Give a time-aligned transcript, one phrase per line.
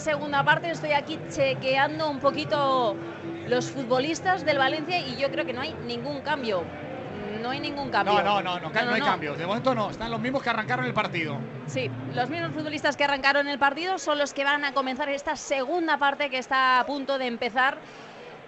[0.00, 2.96] Segunda parte estoy aquí chequeando un poquito
[3.46, 6.64] los futbolistas del Valencia y yo creo que no hay ningún cambio.
[7.42, 8.14] No hay ningún cambio.
[8.14, 9.36] No, no, no, no, no, hay cambios.
[9.36, 11.36] De momento no, están los mismos que arrancaron el partido.
[11.66, 15.36] Sí, los mismos futbolistas que arrancaron el partido son los que van a comenzar esta
[15.36, 17.76] segunda parte que está a punto de empezar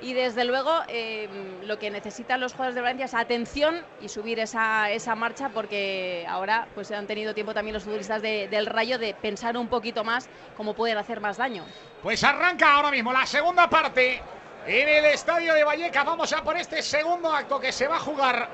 [0.03, 1.29] y desde luego eh,
[1.65, 6.27] lo que necesitan los jugadores de Valencia es atención y subir esa, esa marcha porque
[6.29, 10.03] ahora pues han tenido tiempo también los futbolistas de- del Rayo de pensar un poquito
[10.05, 11.65] más cómo pueden hacer más daño.
[12.03, 14.21] Pues arranca ahora mismo la segunda parte
[14.67, 16.05] en el estadio de Vallecas.
[16.05, 18.49] Vamos a por este segundo acto que se va a jugar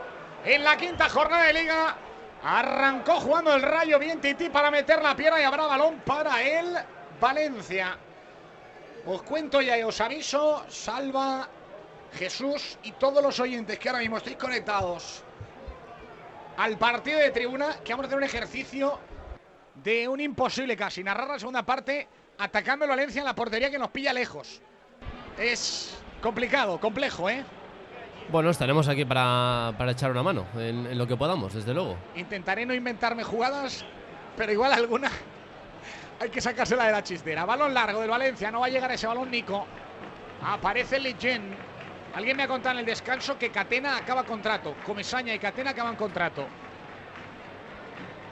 [0.45, 1.97] en la quinta jornada de liga.
[2.45, 6.77] Arrancó jugando el rayo bien Titi para meter la pierna y habrá balón para el
[7.21, 7.97] Valencia.
[9.11, 11.49] Os cuento ya y os aviso, Salva,
[12.13, 15.23] Jesús y todos los oyentes que ahora mismo estáis conectados
[16.59, 18.99] al partido de tribuna, que vamos a hacer un ejercicio
[19.83, 21.03] de un imposible casi.
[21.03, 24.61] Narrar la segunda parte atacando el Valencia en la portería que nos pilla lejos.
[25.39, 27.43] Es complicado, complejo, ¿eh?
[28.31, 31.97] Bueno, estaremos aquí para, para echar una mano en, en lo que podamos, desde luego.
[32.15, 33.87] Intentaré no inventarme jugadas,
[34.37, 35.11] pero igual alguna
[36.21, 37.45] hay que sacársela de la chistera.
[37.45, 39.67] Balón largo del Valencia, no va a llegar ese balón Nico.
[40.43, 41.57] Aparece Leyen.
[42.15, 44.75] Alguien me ha contado en el descanso que Catena acaba contrato.
[44.85, 46.47] Comesaña y Catena acaban contrato.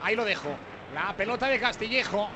[0.03, 0.57] Ahí lo dejo.
[0.95, 2.29] La pelota de Castillejo.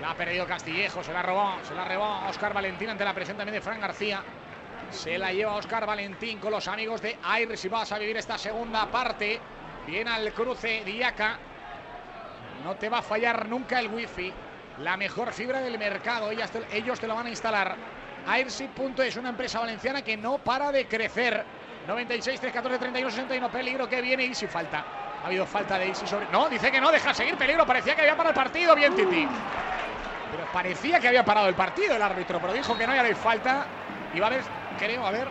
[0.00, 3.36] La ha perdido Castillejo, se la robó, se la robó Oscar Valentín ante la presión
[3.36, 4.22] también de Fran García.
[4.90, 8.36] Se la lleva Oscar Valentín con los amigos de Air si vas a vivir esta
[8.36, 9.40] segunda parte.
[9.86, 11.38] Viene al cruce Diaca.
[12.64, 14.32] No te va a fallar nunca el wifi.
[14.78, 16.28] La mejor fibra del mercado.
[16.30, 17.76] Te- ellos te lo van a instalar.
[18.26, 21.44] Airship.es, una empresa valenciana que no para de crecer.
[21.86, 23.50] 96, 314, 31, 61.
[23.50, 24.84] Peligro que viene y si falta.
[25.22, 26.26] Ha habido falta de Isi sobre.
[26.32, 27.66] No, dice que no, deja seguir peligro.
[27.66, 28.74] Parecía que había parado el partido.
[28.74, 29.26] Bien, Titi.
[30.30, 33.08] Pero parecía que había parado el partido el árbitro, pero dijo que no, ya no
[33.08, 33.66] hay falta.
[34.12, 34.42] Y va a ver,
[34.78, 35.28] creo, a ver.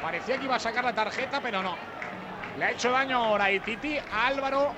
[0.00, 1.76] Parecía que iba a sacar la tarjeta, pero no.
[2.58, 4.72] Le ha hecho daño ahora y Titi Álvaro.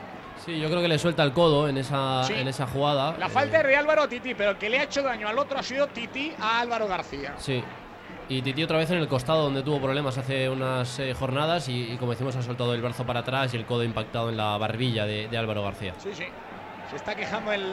[0.45, 2.35] Sí, yo creo que le suelta el codo en esa, Sí.
[2.35, 3.17] en esa jugada.
[3.19, 5.39] La falta es de Álvaro a Titi, pero el que le ha hecho daño al
[5.39, 7.35] otro ha sido Titi a Álvaro García.
[7.39, 7.63] Sí.
[8.29, 11.93] Y Titi otra vez en el costado donde tuvo problemas hace unas eh, jornadas y,
[11.93, 14.57] y como decimos ha soltado el brazo para atrás y el codo impactado en la
[14.59, 15.95] barbilla de, de Álvaro García.
[15.99, 16.25] Sí, sí.
[16.91, 17.73] Se está quejando el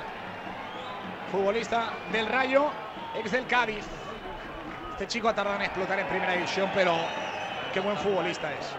[1.32, 2.66] futbolista del Rayo,
[3.20, 3.86] ex del Cádiz.
[4.94, 6.96] Este chico ha tardado en explotar en primera división, pero
[7.74, 8.76] qué buen futbolista es.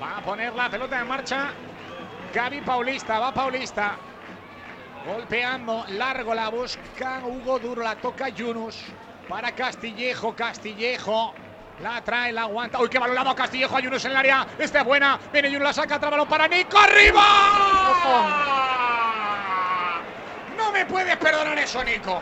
[0.00, 1.50] Va a poner la pelota en marcha.
[2.32, 3.96] Gaby Paulista, va Paulista.
[5.06, 8.84] Golpeando, largo la busca Hugo Duro, la toca Yunus.
[9.28, 11.34] Para Castillejo, Castillejo.
[11.80, 12.80] La trae, la aguanta.
[12.80, 14.46] Uy, qué balón dado Castillejo a Yunus en el área.
[14.58, 15.18] Esta es buena.
[15.32, 16.78] Viene Yunus, la saca, atrás balón para Nico.
[16.78, 17.22] ¡Arriba!
[20.56, 22.20] No me puedes perdonar eso, Nico.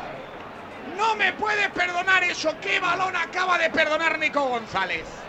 [0.97, 2.55] No me puedes perdonar eso.
[2.61, 5.26] ¿Qué balón acaba de perdonar Nico González?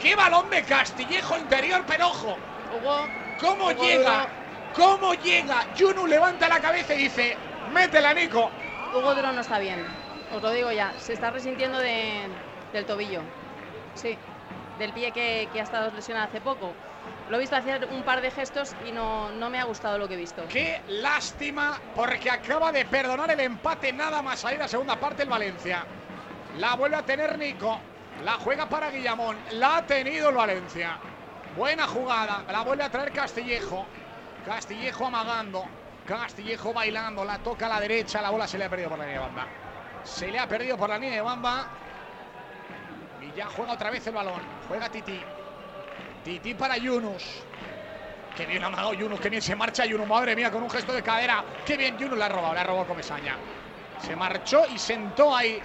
[0.00, 2.36] ¡Qué balón de Castillejo interior, pero ojo!
[2.74, 3.06] Hugo,
[3.38, 4.28] ¿Cómo llega?
[4.74, 5.66] ¿Cómo llega?
[5.74, 7.36] Yunus levanta la cabeza y dice,
[7.72, 8.50] métela, Nico.
[8.94, 9.84] Hugo Duro no está bien,
[10.34, 12.28] os lo digo ya, se está resintiendo de-
[12.72, 13.20] del tobillo.
[13.94, 14.16] Sí,
[14.78, 16.72] del pie que, que ha estado lesionado hace poco.
[17.28, 20.08] Lo he visto hacer un par de gestos y no, no me ha gustado lo
[20.08, 20.42] que he visto.
[20.48, 25.28] Qué lástima, porque acaba de perdonar el empate nada más ahí la segunda parte el
[25.28, 25.84] Valencia.
[26.58, 27.80] La vuelve a tener Nico.
[28.24, 29.36] La juega para Guillamón.
[29.52, 30.98] La ha tenido el Valencia.
[31.56, 32.44] Buena jugada.
[32.50, 33.86] La vuelve a traer Castillejo.
[34.44, 35.64] Castillejo amagando.
[36.06, 37.24] Castillejo bailando.
[37.24, 38.20] La toca a la derecha.
[38.20, 39.46] La bola se le ha perdido por la línea de banda.
[40.04, 41.66] Se le ha perdido por la línea de banda.
[43.22, 44.40] Y ya juega otra vez el balón.
[44.68, 45.20] Juega Titi.
[46.24, 47.42] Titi para Yunus.
[48.36, 50.92] Qué bien ha amagado Yunus, qué bien se marcha Yunus, madre mía, con un gesto
[50.92, 51.44] de cadera.
[51.66, 53.36] Qué bien Yunus la ha robado, le ha robado Comesaña.
[54.00, 55.60] Se marchó y sentó ahí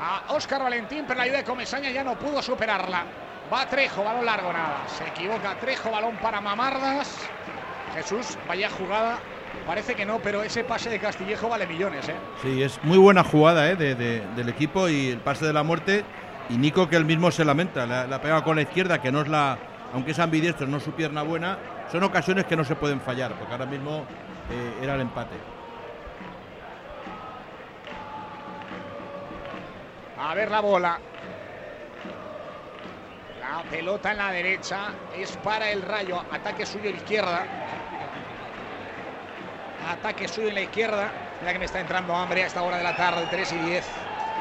[0.00, 3.04] a Óscar Valentín, pero la ayuda de Comesaña ya no pudo superarla.
[3.52, 4.78] Va Trejo, balón largo, nada.
[4.88, 7.16] Se equivoca Trejo, balón para Mamardas.
[7.94, 9.18] Jesús, vaya jugada.
[9.66, 12.14] Parece que no, pero ese pase de Castillejo vale millones, ¿eh?
[12.42, 13.76] Sí, es muy buena jugada ¿eh?
[13.76, 16.04] de- de- del equipo y el pase de la muerte.
[16.50, 19.22] Y Nico que él mismo se lamenta, la, la pega con la izquierda, que no
[19.22, 19.58] es la,
[19.94, 21.58] aunque es ambidiestro, no es su pierna buena.
[21.90, 24.04] Son ocasiones que no se pueden fallar, porque ahora mismo
[24.50, 25.34] eh, era el empate.
[30.26, 30.98] A ver la bola.
[33.38, 36.20] La pelota en la derecha es para el Rayo.
[36.32, 37.46] Ataque suyo a la izquierda.
[39.88, 41.12] Ataque suyo en la izquierda.
[41.38, 43.86] Mira que me está entrando hambre a esta hora de la tarde, 3 y 10.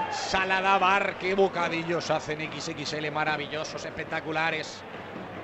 [0.10, 4.82] Saladabar, qué bocadillos hacen XXL, maravillosos, espectaculares.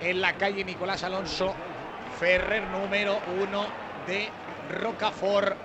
[0.02, 1.54] En la calle Nicolás Alonso,
[2.20, 3.68] Ferrer número uno
[4.08, 4.28] de
[4.72, 5.56] Rocafort.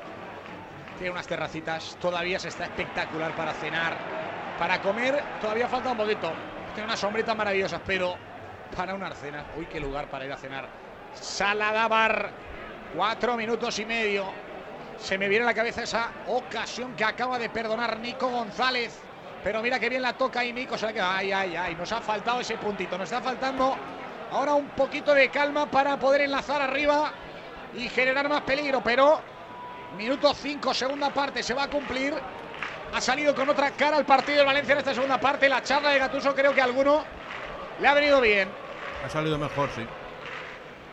[0.99, 4.16] Tiene unas terracitas, todavía se está espectacular para cenar.
[4.59, 6.33] Para comer todavía falta un poquito.
[6.75, 8.17] Tiene unas sombritas maravillosas, pero
[8.75, 10.69] para una cena, uy, qué lugar para ir a cenar.
[11.15, 12.31] Saladabar,
[12.95, 14.27] cuatro minutos y medio.
[14.99, 18.99] Se me viene a la cabeza esa ocasión que acaba de perdonar Nico González.
[19.45, 21.17] Pero mira que bien la toca y Nico se la queda.
[21.17, 21.75] Ay, ay, ay.
[21.75, 22.97] Nos ha faltado ese puntito.
[22.99, 23.77] Nos está faltando
[24.33, 27.13] ahora un poquito de calma para poder enlazar arriba
[27.75, 28.81] y generar más peligro.
[28.83, 29.21] Pero
[29.97, 32.15] minuto 5, segunda parte, se va a cumplir.
[32.93, 35.49] Ha salido con otra cara el partido de Valencia en esta segunda parte.
[35.49, 37.05] La charla de Gatuso creo que a alguno
[37.79, 38.49] le ha venido bien.
[39.05, 39.87] Ha salido mejor, sí.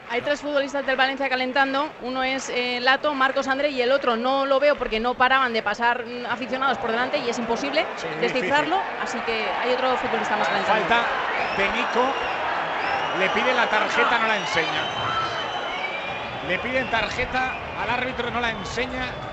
[0.09, 1.89] Hay tres futbolistas del Valencia calentando.
[2.01, 5.53] Uno es eh, Lato, Marcos André y el otro no lo veo porque no paraban
[5.53, 8.77] de pasar mm, aficionados por delante y es imposible Sí, muy descifrarlo.
[9.01, 10.87] Así que hay otro futbolista más calentando.
[10.87, 11.05] Falta
[11.57, 12.05] de Nico.
[13.19, 14.81] Le pide la tarjeta, no la enseña.
[16.49, 19.32] Le piden tarjeta al árbitro, no la enseña.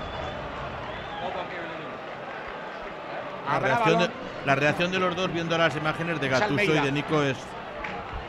[3.47, 4.09] La reacción, de,
[4.45, 7.37] la reacción de los dos viendo las imágenes de Es Gattuso y de Nico es.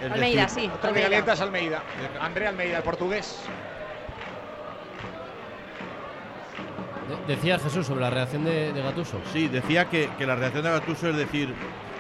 [0.01, 0.67] es Almeida, decir, sí.
[0.69, 1.05] Otro que Almeida.
[1.07, 1.83] calienta es Almeida.
[2.21, 3.41] André Almeida, el portugués.
[7.27, 9.21] De- decía Jesús sobre la reacción de, de Gatuso.
[9.33, 11.55] Sí, decía que, que la reacción de Gattuso es decir,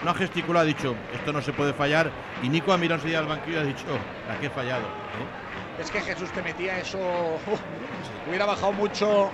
[0.05, 2.11] no ha gesticulado, ha dicho, esto no se puede fallar.
[2.43, 3.87] Y Nico ha mirado enseguida al banquillo y ha dicho,
[4.35, 4.82] aquí he fallado.
[4.82, 5.81] ¿eh?
[5.82, 6.99] Es que Jesús te metía eso.
[6.99, 7.61] uf,
[8.29, 9.31] hubiera bajado mucho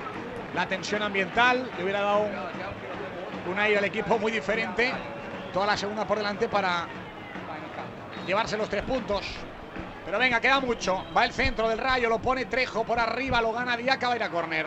[0.54, 1.70] la tensión ambiental.
[1.76, 2.32] Le hubiera dado un,
[3.48, 4.92] un aire al equipo muy diferente.
[5.52, 6.86] Toda la segunda por delante para
[8.26, 9.26] llevarse los tres puntos.
[10.04, 11.04] Pero venga, queda mucho.
[11.16, 14.16] Va el centro del rayo, lo pone Trejo por arriba, lo gana Diaca, va a
[14.16, 14.66] ir a córner.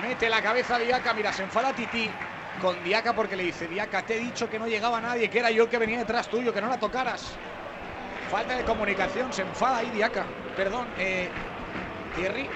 [0.00, 2.10] Mete la cabeza Diaca, mira, se enfada Titi
[2.60, 5.50] con Diaca porque le dice, Diaca, te he dicho que no llegaba nadie, que era
[5.50, 7.34] yo el que venía detrás tuyo, que no la tocaras.
[8.30, 10.24] Falta de comunicación, se enfada ahí Diaca.
[10.56, 11.28] Perdón, eh,
[12.14, 12.48] Thierry.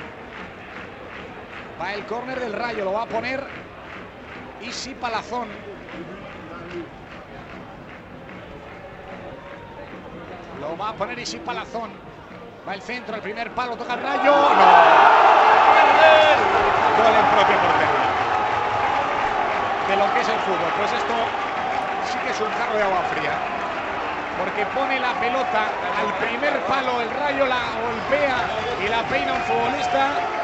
[1.81, 3.47] Va el córner del rayo, lo va a poner
[4.63, 5.49] Isi Palazón.
[10.61, 11.91] Lo va a poner Isi Palazón.
[12.69, 14.23] Va el centro, el primer palo, toca el rayo.
[14.25, 14.41] ¡No!
[16.99, 18.11] Gol en propia portería.
[19.89, 20.73] De lo que es el fútbol.
[20.79, 21.15] Pues esto
[22.13, 23.33] sí que es un jarro de agua fría
[24.41, 25.69] porque pone la pelota
[26.01, 28.39] al primer palo, el rayo la golpea
[28.83, 30.40] y la peina un futbolista.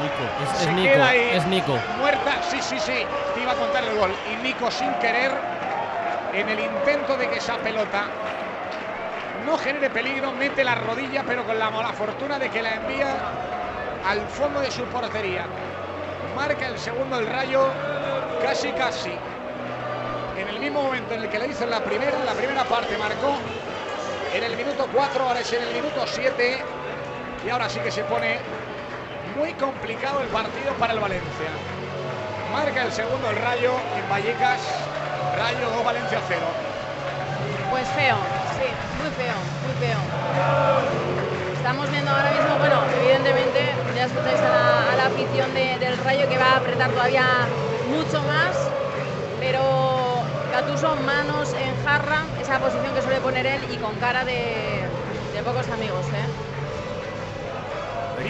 [0.00, 0.22] Nico.
[0.42, 0.92] Es, es Nico.
[0.92, 1.78] queda ahí Es Nico.
[1.98, 4.12] Muerta, sí, sí, sí, te iba a contar el gol.
[4.32, 5.32] Y Nico sin querer,
[6.32, 8.04] en el intento de que esa pelota
[9.46, 13.16] no genere peligro, mete la rodilla, pero con la mala fortuna de que la envía
[14.06, 15.46] al fondo de su portería.
[16.36, 17.68] Marca el segundo el rayo,
[18.42, 19.12] casi, casi
[20.40, 22.64] en el mismo momento en el que le hizo en la primera, en la primera
[22.64, 23.36] parte marcó
[24.32, 26.62] en el minuto 4, ahora es en el minuto 7
[27.44, 28.38] y ahora sí que se pone
[29.40, 31.48] muy complicado el partido para el Valencia.
[32.52, 34.60] Marca el segundo el Rayo en Vallecas,
[35.38, 36.40] Rayo 2 Valencia 0.
[37.70, 38.16] Pues feo,
[38.60, 38.68] sí,
[39.00, 39.98] muy feo, muy feo.
[41.56, 43.60] Estamos viendo ahora mismo, bueno, evidentemente,
[43.96, 47.24] ya escucháis a la, a la afición de- del Rayo que va a apretar todavía
[47.88, 48.52] mucho más,
[49.40, 50.20] pero
[50.52, 54.82] Gatuso manos en jarra, esa posición que suele poner él y con cara de,
[55.32, 56.59] de pocos amigos, ¿eh?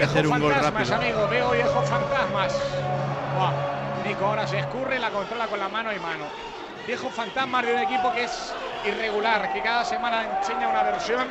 [0.00, 1.12] Que Viejo hacer un gol fantasmas, rápido.
[1.12, 2.59] amigo, veo viejos fantasmas.
[4.07, 6.25] Nico ahora se escurre, la controla con la mano y mano.
[6.87, 8.54] Viejos fantasmas de un equipo que es
[8.87, 11.28] irregular, que cada semana enseña una versión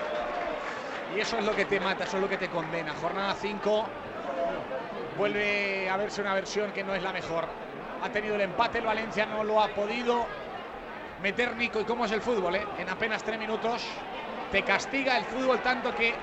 [1.16, 2.94] y eso es lo que te mata, eso es lo que te condena.
[3.02, 3.86] Jornada 5
[5.18, 7.46] vuelve a verse una versión que no es la mejor.
[8.04, 10.28] Ha tenido el empate el Valencia, no lo ha podido
[11.24, 11.82] meter Nico.
[11.82, 12.56] ¿Y cómo es el fútbol?
[12.56, 12.68] eh?
[12.78, 13.84] En apenas tres minutos
[14.52, 16.14] te castiga el fútbol tanto que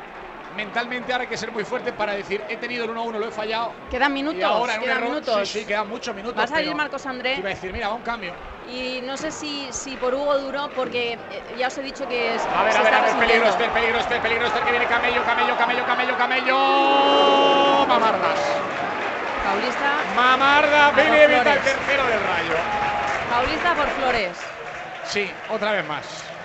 [0.57, 3.31] mentalmente ahora hay que ser muy fuerte para decir he tenido el 1-1, lo he
[3.31, 3.73] fallado.
[3.91, 5.49] Quedan minutos, y ahora en un quedan error, minutos.
[5.49, 6.39] Sí, sí, quedan muchos minutos.
[6.39, 7.37] Va a salir Marcos André.
[7.37, 8.33] Iba a decir, mira, va un cambio.
[8.69, 11.19] Y no sé si, si por Hugo Duro, porque eh,
[11.57, 13.65] ya os he dicho que es, A ver, se a ver, a ver, peligro este,
[13.65, 17.87] el peligro este, el peligro este, que viene Camello, Camello, Camello, Camello, Camello.
[17.87, 18.41] Mamardas.
[19.45, 22.55] Paulista, Mamarda, Billy evita el tercero del rayo.
[23.31, 24.37] Paulista por Flores.
[25.05, 26.36] Sí, otra vez más.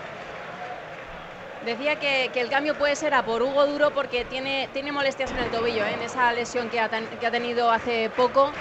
[1.65, 5.32] Decía que, que el cambio puede ser a por Hugo Duro porque tiene, tiene molestias
[5.32, 5.94] en el tobillo, ¿eh?
[5.94, 8.51] en esa lesión que ha, ten- que ha tenido hace poco.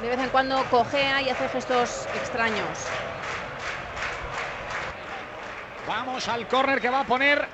[0.00, 2.86] De vez en cuando cojea y hace gestos extraños.
[5.86, 7.46] Vamos al córner que va a poner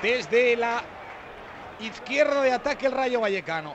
[0.00, 0.82] desde la
[1.80, 3.74] izquierda de ataque el Rayo Vallecano.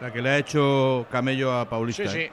[0.00, 2.04] La que le ha hecho camello a Paulista.
[2.04, 2.18] Sí, sí.
[2.20, 2.32] ¿eh?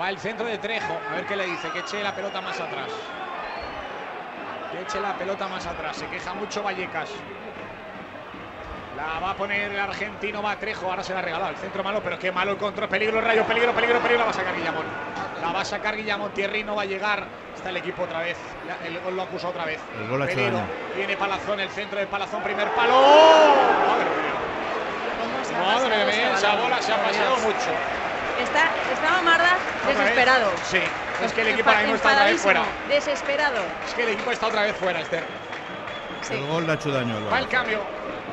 [0.00, 0.98] Va el centro de Trejo.
[1.10, 1.70] A ver qué le dice.
[1.70, 2.88] Que eche la pelota más atrás.
[4.72, 5.96] Que eche la pelota más atrás.
[5.96, 7.10] Se queja mucho Vallecas.
[8.96, 10.86] La va a poner el argentino, va Trejo.
[10.86, 11.50] Ahora se la ha regalado.
[11.50, 12.88] El centro malo, pero qué malo el control.
[12.88, 14.20] Peligro, el rayo, peligro, peligro, peligro.
[14.20, 14.86] La va a sacar Guillamón.
[15.42, 16.32] La va a sacar Guillamón.
[16.32, 17.26] Thierry no va a llegar.
[17.54, 18.38] Está el equipo otra vez.
[18.86, 19.80] El gol lo acusa otra vez.
[20.00, 20.56] El gol ha hecho Peligro.
[20.56, 20.68] daño.
[20.96, 22.42] Viene Palazón, el centro de Palazón.
[22.42, 22.94] Primer palo.
[22.94, 24.32] Madre mía.
[25.20, 27.70] ¿Cómo se ha Madre mía, este esa bola se ha pasado mucho.
[28.40, 29.98] Está, está Mamarda Vez.
[29.98, 30.50] desesperado.
[30.70, 30.78] Sí,
[31.24, 32.62] es que el equipo ahora mismo está otra vez fuera.
[32.88, 33.62] Desesperado.
[33.86, 35.24] Es que el equipo está otra vez fuera, Esther.
[36.22, 36.34] Sí.
[36.34, 37.80] El gol le ha hecho daño Va el cambio.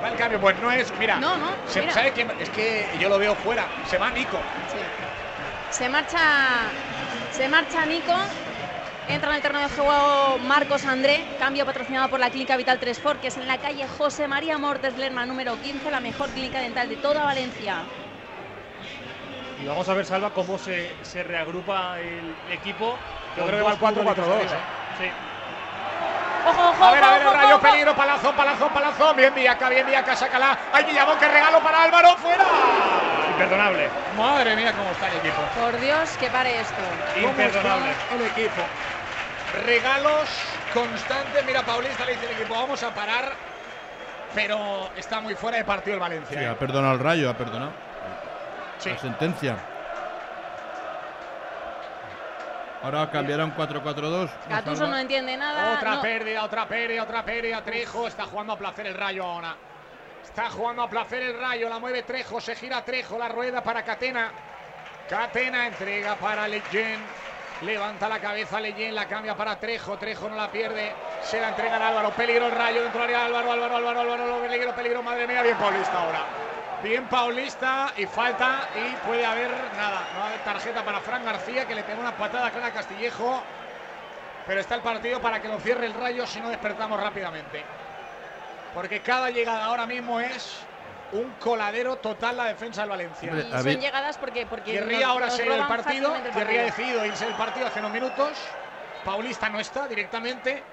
[0.04, 0.40] Va el cambio.
[0.40, 0.92] Pues no es.
[1.00, 1.16] Mira.
[1.18, 1.94] No, no, se- mira.
[1.94, 2.32] ¿Sabe quién?
[2.40, 3.66] Es que yo lo veo fuera.
[3.90, 4.38] Se va Nico.
[4.72, 4.78] Sí.
[5.78, 6.20] Se marcha,
[7.32, 8.14] se marcha Nico.
[9.10, 13.00] Entra en el terreno de juego Marcos André, cambio patrocinado por la Clínica Vital 3
[13.00, 16.60] Fort, que es en la calle José María Mortes Lerma, número 15, la mejor clínica
[16.60, 17.84] dental de toda Valencia.
[19.62, 22.98] Y vamos a ver, Salva, cómo se, se reagrupa el equipo.
[23.36, 24.62] Yo creo que va dos 4 futbolistas 4 2 arriba.
[25.00, 25.12] Sí.
[26.48, 27.62] ¡Ojo, ojo, A ver, a ver, el ojo, rayo, ojo!
[27.62, 29.16] peligro, palazón, palazón, palazón.
[29.18, 30.58] Bien, Villaca, bien, Villaca, sácala.
[30.72, 32.46] Ay, Guillamón, qué regalo para Álvaro, fuera.
[33.32, 33.90] Imperdonable.
[34.16, 35.42] Madre mía, cómo está el equipo.
[35.60, 36.76] Por Dios, que pare esto.
[37.16, 37.92] ¿Cómo Imperdonable.
[38.16, 38.62] el equipo?
[39.66, 40.30] Regalos
[40.74, 41.46] constantes.
[41.46, 43.34] Mira, Paulista le dice el equipo, vamos a parar.
[44.36, 46.38] Pero está muy fuera de partido el Valencia.
[46.38, 46.48] Sí, ¿eh?
[46.48, 47.72] ha perdonado el rayo, ha perdonado.
[48.80, 48.90] Sí.
[48.90, 49.58] La sentencia.
[52.84, 54.30] Ahora cambiará un 4-4-2.
[54.50, 55.74] Gatuso no entiende nada.
[55.74, 57.62] Otra no- pérdida, otra pérdida, otra pérdida.
[57.64, 59.56] Trejo está jugando a placer el rayo ahora.
[60.24, 61.70] Está jugando a placer el rayo.
[61.70, 63.18] La mueve Trejo, se gira Trejo.
[63.18, 64.32] La rueda para Catena.
[65.10, 67.02] Catena entrega para Leyen.
[67.64, 69.98] Levanta la cabeza Leyen, la cambia para Trejo.
[69.98, 70.94] Trejo no la pierde.
[71.24, 72.12] Se la entrega a Álvaro.
[72.12, 73.26] Peligro el rayo dentro del área.
[73.26, 74.42] Álvaro, Álvaro, Álvaro, Álvaro.
[74.42, 75.02] Peligro, peligro.
[75.02, 76.20] Madre mía, bien Paulista ahora.
[76.84, 80.08] Bien Paulista y falta y puede haber nada.
[80.14, 82.72] No va a haber tarjeta para Fran García que le pega una patada clara a
[82.74, 83.42] Castillejo.
[84.46, 87.64] Pero está el partido para que lo cierre el rayo si no despertamos rápidamente.
[88.74, 90.60] Porque cada llegada ahora mismo es
[91.12, 93.32] un coladero total la defensa del Valencia.
[93.32, 94.46] Hombre, Y son llegadas porque.
[94.46, 96.10] porque nos- ahora nos se ha ido del roban partido.
[96.10, 96.64] fácilmente el partido.
[96.64, 98.38] decidido irse del partido hace unos minutos.
[99.04, 100.64] Paulista no está directamente.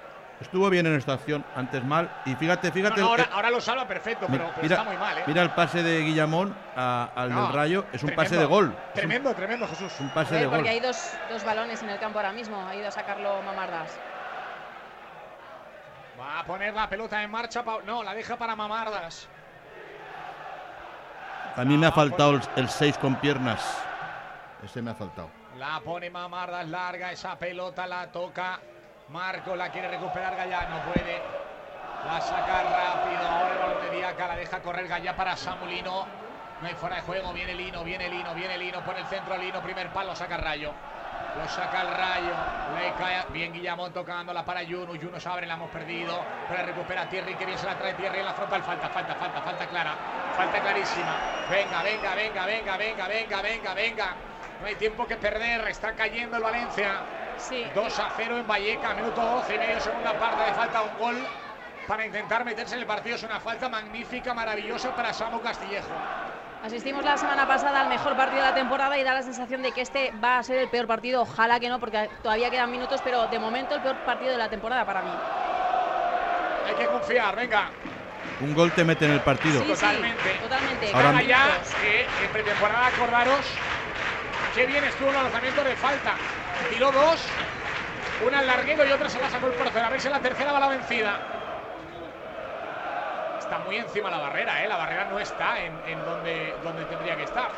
[0.41, 2.11] Estuvo bien en esta acción, antes mal.
[2.25, 2.99] Y fíjate, fíjate.
[2.99, 5.17] no, ahora, el- ahora lo salva perfecto, pero, pero mira, está muy mal.
[5.19, 5.23] ¿eh?
[5.27, 7.85] mira el pase de Guillamón a- al No, del rayo.
[7.93, 8.65] Es un tremendo, pase de gol.
[8.65, 9.93] Un- Tremendo, tremendo, Jesús.
[10.01, 10.55] un pase ver, de gol.
[10.57, 12.67] porque hay dos, dos balones en el campo ahora mismo.
[12.67, 13.97] Ha ido a sacarlo Mamardas.
[16.19, 17.63] Va a poner la pelota en marcha.
[17.85, 19.29] No, la deja para Mamardas.
[21.55, 23.81] A mí me ha faltado el 6 con piernas.
[24.63, 25.29] Ese me ha faltado.
[25.57, 28.59] La pone Mamardas larga, esa pelota la toca.
[29.09, 31.21] Marco la quiere recuperar Gallá, no puede.
[32.05, 33.27] La saca rápido.
[33.27, 36.07] Ahora el balón de Diaca, la deja correr Gallá para Samulino.
[36.61, 39.61] No hay fuera de juego, viene Lino, viene Lino, viene Lino, pone el centro Lino,
[39.61, 40.73] primer palo, saca rayo.
[41.37, 42.33] Lo saca el rayo,
[42.79, 47.09] le cae bien Guillamón tocándola para Juno, Juno se abre, la hemos perdido, pero recupera
[47.09, 49.95] Thierry, que bien se la trae Thierry en la frontal, falta, falta, falta, falta clara,
[50.37, 51.17] falta clarísima.
[51.49, 54.15] Venga, venga, venga, venga, venga, venga, venga, venga.
[54.61, 57.01] No hay tiempo que perder, está cayendo el Valencia.
[57.37, 57.65] Sí.
[57.73, 61.17] 2 a 0 en Valleca, minuto 12 y medio, segunda parte, de falta un gol
[61.87, 63.15] para intentar meterse en el partido.
[63.15, 65.89] Es una falta magnífica, maravillosa para Samu Castillejo.
[66.63, 69.71] Asistimos la semana pasada al mejor partido de la temporada y da la sensación de
[69.71, 71.21] que este va a ser el peor partido.
[71.21, 74.49] Ojalá que no, porque todavía quedan minutos, pero de momento el peor partido de la
[74.49, 75.11] temporada para mí.
[76.67, 77.69] Hay que confiar, venga.
[78.41, 79.61] Un gol te mete en el partido.
[79.61, 80.33] Sí, Totalmente.
[80.33, 80.91] sí, totalmente.
[80.93, 81.47] Ahora- ya,
[81.81, 83.45] que en pretemporada, acordaros,
[84.55, 86.15] qué bien estuvo en los lanzamientos de falta.
[86.69, 87.21] Tiró dos,
[88.25, 89.85] una al larguero y otra se la sacó el portero.
[89.85, 91.19] A ver si la tercera va la vencida.
[93.39, 94.67] Está muy encima la barrera, ¿eh?
[94.67, 97.49] La barrera no está en, en donde, donde tendría que estar.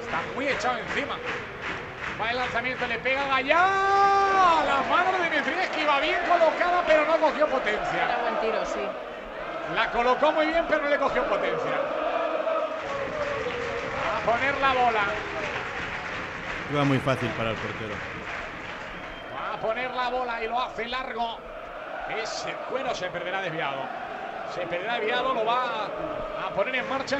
[0.00, 1.16] Está muy echado encima.
[2.20, 3.68] Va el lanzamiento, le pega Gallá.
[4.66, 8.04] La mano de Dimitrievski va bien colocada, pero no cogió potencia.
[8.04, 8.80] Era buen tiro, sí.
[9.74, 11.72] La colocó muy bien, pero no le cogió potencia.
[14.16, 15.04] A poner la bola.
[16.72, 17.92] Iba muy fácil para el portero.
[19.36, 21.38] Va a poner la bola y lo hace largo.
[22.18, 23.82] Ese cuero se perderá desviado.
[24.54, 25.90] Se perderá desviado, lo va
[26.46, 27.18] a, poner en marcha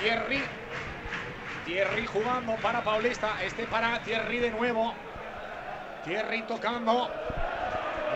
[0.00, 0.42] Thierry.
[1.66, 3.42] Thierry jugando para Paulista.
[3.42, 4.94] Este para Thierry de nuevo.
[6.06, 7.10] Thierry tocando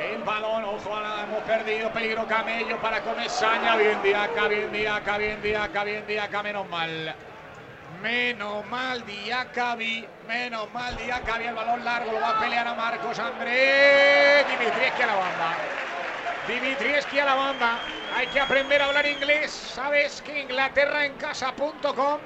[0.01, 0.65] el balón.
[0.65, 1.91] Ojo, ahora hemos perdido.
[1.91, 3.77] Peligro Camello para Comesaña.
[3.77, 6.43] Bien Diaca, bien Diaca, bien Diaca, bien Diaca.
[6.43, 7.15] Menos mal.
[8.03, 10.07] Menos mal Diacabi.
[10.27, 11.47] Menos mal Diacabi.
[11.47, 14.45] El balón largo lo va a pelear a Marcos André.
[14.49, 15.55] Dimitrieski a la banda.
[16.49, 17.79] Dimitrieski a la banda.
[18.15, 19.51] Hay que aprender a hablar inglés.
[19.51, 22.19] Sabes que inglaterraencasa.com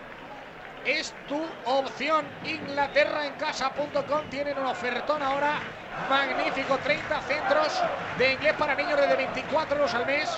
[0.84, 2.26] es tu opción.
[2.44, 5.60] Inglaterraencasa.com tienen un ofertón ahora
[6.08, 6.78] magnífico.
[6.78, 7.80] 30 centros
[8.18, 10.28] de inglés para niños desde 24 euros al mes.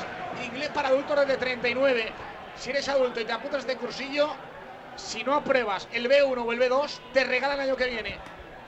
[0.45, 2.13] Inglés para adultos desde 39.
[2.57, 4.35] Si eres adulto y te apuntas este cursillo,
[4.97, 8.19] si no apruebas el B1 o el B2, te regalan el año que viene.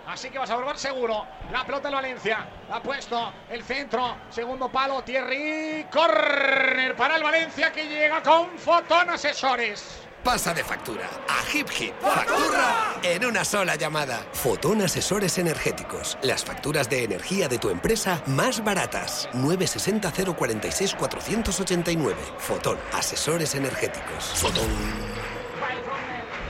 [0.06, 1.26] Así que vas a probar seguro.
[1.50, 2.46] La pelota en Valencia.
[2.68, 4.16] La ha puesto el centro.
[4.30, 5.02] Segundo palo.
[5.02, 5.86] Thierry.
[5.90, 10.00] Corner para el Valencia que llega con Fotón Asesores.
[10.22, 11.94] Pasa de factura a Hip Hip.
[12.00, 14.24] Factura en una sola llamada.
[14.32, 16.18] Fotón Asesores Energéticos.
[16.22, 19.28] Las facturas de energía de tu empresa más baratas.
[19.34, 22.16] 960 046 489.
[22.38, 24.24] Fotón Asesores Energéticos.
[24.36, 25.23] Fotón.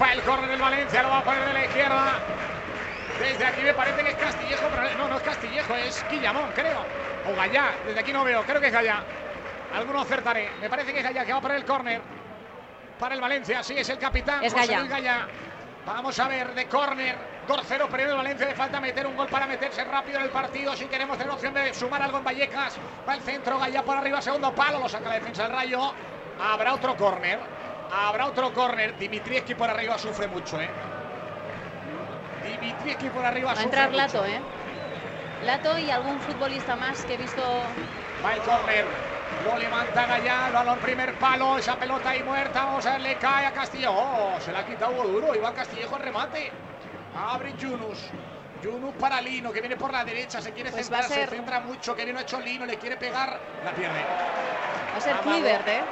[0.01, 1.03] Va el córner del Valencia.
[1.03, 2.13] Lo va a poner de la izquierda.
[3.21, 6.85] Desde aquí me parece que es Castillejo, pero no, no es Castillejo, es Guillamón, creo.
[7.31, 9.05] O Gallá, desde aquí no veo, creo que es Gallá.
[9.75, 10.51] Alguno acertaré.
[10.61, 12.01] Me parece que es Gallá, que va a poner el córner.
[12.99, 14.43] Para el Valencia, sí, es el capitán.
[14.43, 14.79] Es José Gallá.
[14.81, 15.29] Luis Gallá.
[15.87, 17.17] Vamos a ver, de córner.
[17.47, 18.49] 2-0 perdió el Valencia.
[18.49, 20.75] Le falta meter un gol para meterse rápido en el partido.
[20.75, 22.77] Si queremos tener opción de sumar algo en Vallecas.
[23.09, 24.81] Va el centro, Gallá por arriba, segundo palo.
[24.81, 25.93] Lo saca la defensa del Rayo.
[26.41, 27.39] Habrá otro córner.
[27.95, 28.99] Habrá otro córner.
[28.99, 30.69] Dimitrieski por arriba sufre mucho, ¿eh?
[32.45, 34.03] Dimitrieski por arriba Va a entrar mucho.
[34.03, 34.41] Lato, ¿eh?
[35.45, 37.43] Lato y algún futbolista más que he visto.
[38.25, 38.85] Va el córner.
[39.45, 43.17] Lo levanta Gallá, el balón primer palo, esa pelota ahí muerta, vamos a ver, le
[43.17, 43.91] cae a Castillo.
[43.93, 46.51] Oh, se la ha quitado Duro, Iván Castillejo al remate.
[47.17, 47.99] Abre Yunus.
[48.65, 51.61] Yunus para Lino, que viene por la derecha, se quiere Pues centrar, se ser- centra
[51.61, 54.01] mucho, que viene hecho Lino, le quiere pegar, la pierde.
[54.93, 55.47] Va a ser Amago.
[55.47, 55.83] ¿eh?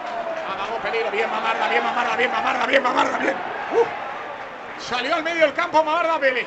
[0.53, 3.35] Amago peligro, bien Mamarda, bien Mamarda, bien Mamarda, bien Mamarda, bien.
[3.73, 4.81] Uh.
[4.81, 6.47] Salió al medio del campo Mamarda Pérez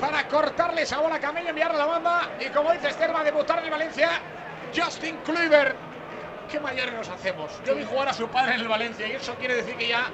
[0.00, 2.28] para cortarle esa bola a Camello, enviarla a la banda.
[2.40, 4.10] Y como dice Esther, va a debutar en Valencia
[4.76, 5.76] Justin Kluivert.
[6.50, 7.50] ¿Qué mayores nos hacemos?
[7.64, 10.06] Yo vi jugar a su padre en el Valencia y eso quiere decir que ya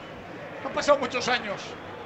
[0.65, 1.61] han pasado muchos años.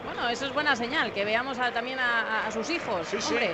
[0.06, 3.06] Bueno, eso es buena señal, que veamos a- también a, sus hijos.
[3.08, 3.34] Sí, sí.
[3.34, 3.50] Hombre,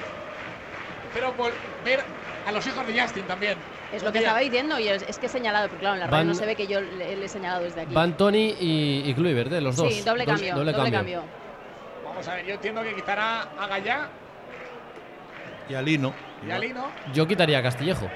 [1.15, 1.53] Pero por
[1.85, 2.01] ver
[2.47, 3.59] a los hijos de Justin también.
[3.93, 6.07] es lo que estaba diciendo y es, es que he señalado, pero claro, en la
[6.07, 7.95] radio no se ve que yo le, le he señalado desde aquí.
[7.95, 9.61] Van Tony y, y Kluivert, ¿eh?
[9.61, 9.93] los dos.
[9.93, 11.23] sí, doble Dos- cambio, doble, cambio.
[12.05, 14.09] Vamos a ver, yo entiendo que quitará a Gallá
[15.69, 16.12] Y a Lino.
[16.47, 16.91] y a Lino.
[17.12, 18.09] Yo quitaría a Castillejo.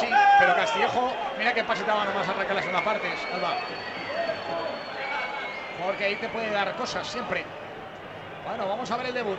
[0.00, 0.06] Sí,
[0.38, 3.56] pero Castillejo, mira qué pase te nomás a arrancar las segunda parte, Alba.
[5.82, 7.44] Porque ahí te puede dar cosas siempre.
[8.46, 9.38] Bueno, vamos a ver el debut.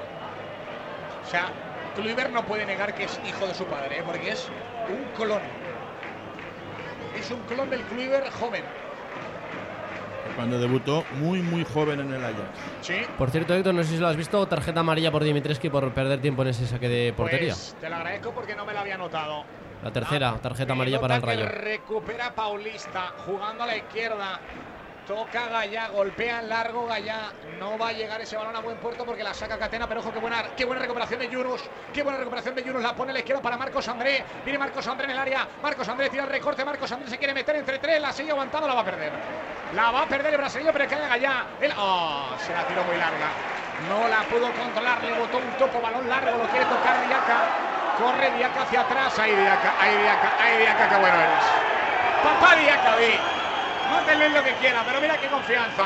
[1.23, 1.47] O sea,
[1.95, 4.03] Kluivert no puede negar que es hijo de su padre, ¿eh?
[4.05, 4.47] porque es
[4.89, 5.41] un clon.
[7.17, 8.63] Es un clon del Kluivert joven.
[10.35, 12.41] Cuando debutó muy, muy joven en el Ajax.
[12.81, 12.97] Sí.
[13.17, 16.19] Por cierto, Héctor, no sé si lo has visto, tarjeta amarilla por Dimitreski por perder
[16.19, 17.53] tiempo en ese saque de portería.
[17.53, 19.45] Pues te lo agradezco porque no me lo había notado.
[19.81, 21.47] La tercera Ah, tarjeta amarilla para el Rayo.
[21.47, 24.39] recupera Paulista, jugando a la izquierda.
[25.07, 27.31] Toca Gallá, golpea largo Gallá.
[27.59, 30.11] No va a llegar ese balón a buen puerto porque la saca Catena, pero ojo,
[30.11, 31.61] qué buena, qué buena recuperación de Yunus.
[31.93, 32.81] Qué buena recuperación de Yunus.
[32.81, 34.25] La pone a la izquierda para Marcos André.
[34.43, 35.47] Viene Marcos André en el área.
[35.61, 36.65] Marcos André tira el recorte.
[36.65, 38.01] Marcos André se quiere meter entre tres.
[38.01, 39.11] La sigue aguantando, la va a perder.
[39.75, 41.45] La va a perder el brasileño, pero cae Gallá.
[41.61, 43.29] El, oh, se la tiró muy larga.
[43.87, 45.03] No la pudo controlar.
[45.03, 46.35] Le botó un topo, balón largo.
[46.35, 47.37] Lo quiere tocar Diaca.
[47.99, 49.19] Corre Diaca hacia atrás.
[49.19, 51.45] Ahí Diaca, ahí Diaca, ahí Diaca, qué bueno eres.
[52.23, 53.34] Papá Diaca, vi.
[53.89, 55.83] Mátenle lo que quiera, pero mira qué confianza.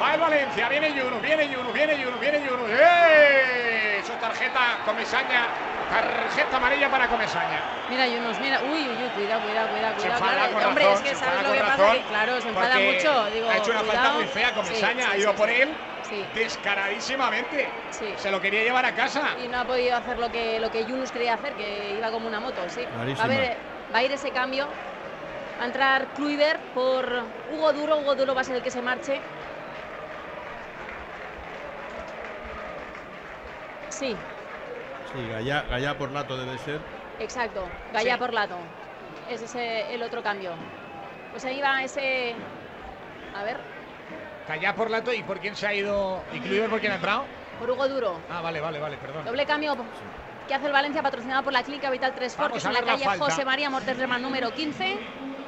[0.00, 2.70] Va el Valencia, viene Yunus, viene Yunus, viene Yunus, viene Yunus.
[2.72, 4.02] ¡Eh!
[4.04, 5.46] Su tarjeta Comesaña,
[5.90, 7.60] tarjeta amarilla para Comesaña.
[7.90, 8.60] Mira, Yunus, mira.
[8.62, 9.94] Uy, uy, uy, cuidado, cuidado, cuidado.
[9.94, 10.52] Se cuidado, enfada claro.
[10.54, 12.78] con Hombre, razón, es que se sabes enfada lo que pasa, que claro, se enfada
[12.78, 13.30] mucho.
[13.30, 15.54] Digo, ha hecho una falta muy fea Comesaña, Sí, ha ido sí, por sí.
[15.60, 15.76] él
[16.08, 16.26] Sí.
[16.34, 17.68] descaradísimamente.
[17.90, 18.14] Sí.
[18.16, 19.34] Se lo quería llevar a casa.
[19.44, 22.26] Y no ha podido hacer lo que, lo que Yunus quería hacer, que iba como
[22.26, 22.84] una moto, sí.
[22.86, 23.56] Va a, ver,
[23.94, 24.68] va a ir ese cambio.
[25.62, 27.06] A entrar Kluivert por
[27.52, 27.98] Hugo Duro.
[27.98, 29.20] Hugo Duro va a ser el que se marche.
[33.88, 34.16] Sí,
[35.12, 36.80] Sí, Gallá, Gallá por lato debe ser.
[37.20, 37.68] exacto.
[37.92, 38.18] Gallá Sí.
[38.18, 38.56] por Lato.
[39.30, 39.54] Ese es
[39.94, 40.52] el otro cambio.
[41.30, 42.34] Pues ahí va ese.
[43.36, 43.58] A ver,
[44.48, 46.22] Callá por lato y por quién se ha ido.
[46.32, 47.24] ¿Y Kluivert por quién ha entrado?
[47.60, 48.20] por Hugo Duro.
[48.28, 49.24] Ah, vale, vale, vale, perdón.
[49.26, 49.76] Doble cambio
[50.48, 53.18] que hace el Valencia patrocinado por la Clínica Vital 3 Vamos Fortes en la calle.
[53.20, 54.98] José María Morterreman número 15.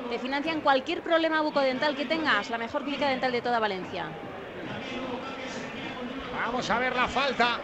[0.08, 4.06] Te financian cualquier problema bucodental que tengas, la mejor clínica dental de toda Valencia.
[6.44, 7.58] Vamos a ver la falta.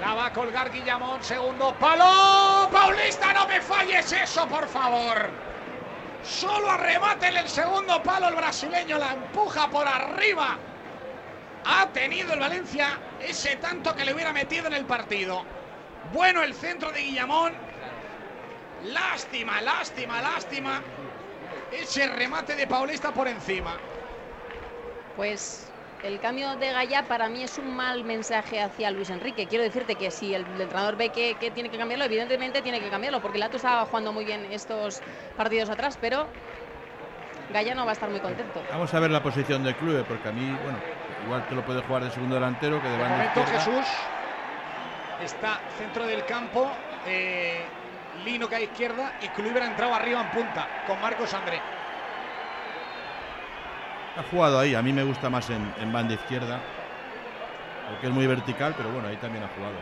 [0.00, 2.68] La va a colgar Guillamón, segundo palo.
[2.70, 5.28] Paulista, no me falles eso, por favor.
[6.22, 10.56] Solo arremate en el segundo palo el brasileño, la empuja por arriba.
[11.66, 15.44] Ha tenido el Valencia ese tanto que le hubiera metido en el partido.
[16.12, 17.69] Bueno el centro de Guillamón.
[18.84, 20.80] Lástima, lástima, lástima.
[21.72, 23.76] Ese remate de Paulista por encima.
[25.16, 25.70] Pues
[26.02, 29.46] el cambio de Gaya para mí es un mal mensaje hacia Luis Enrique.
[29.46, 32.80] Quiero decirte que si el, el entrenador ve que, que, tiene que cambiarlo, evidentemente tiene
[32.80, 35.02] que cambiarlo, porque Lato estaba jugando muy bien estos
[35.36, 36.26] partidos atrás, pero
[37.52, 38.62] Gaya no va a estar muy contento.
[38.70, 40.78] Vamos a ver la posición del club, porque a mí, bueno,
[41.26, 43.32] igual que lo puede jugar de segundo delantero que de banda.
[43.46, 43.86] Jesús
[45.22, 46.70] está centro del campo.
[47.06, 47.62] eh,
[48.24, 51.60] Lino que a izquierda y Kluivert ha entrado arriba en punta con Marcos André.
[54.16, 56.58] Ha jugado ahí, a mí me gusta más en, en banda izquierda,
[57.88, 59.76] porque es muy vertical, pero bueno, ahí también ha jugado.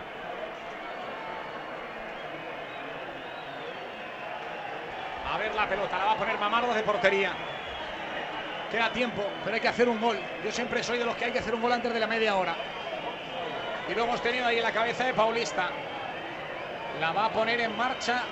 [5.33, 7.33] A ver la pelota, la va a poner Mamardo de portería.
[8.71, 10.19] Queda tiempo, pero hay que hacer un gol.
[10.45, 12.37] Yo siempre soy de los que hay que hacer un gol antes de la media
[12.37, 12.55] hora.
[13.89, 15.71] Y lo hemos tenido ahí en la cabeza de Paulista.
[17.01, 18.23] La va a poner en marcha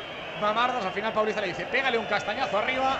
[0.41, 0.85] Mamardas.
[0.85, 2.99] Al final Paulista le dice, pégale un castañazo arriba.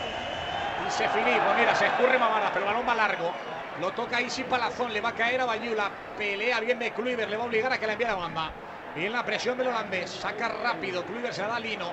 [0.87, 1.33] Y se finí.
[1.57, 3.33] Mira, se escurre Mamardas, pero el balón va largo.
[3.81, 5.91] Lo toca Isi Palazón, le va a caer a Bayula.
[6.17, 8.51] Pelea bien de Kluivert, le va a obligar a que la envíe a banda.
[8.95, 11.05] Y en la presión del holandés, saca rápido.
[11.05, 11.93] Kluivert se la da a Lino.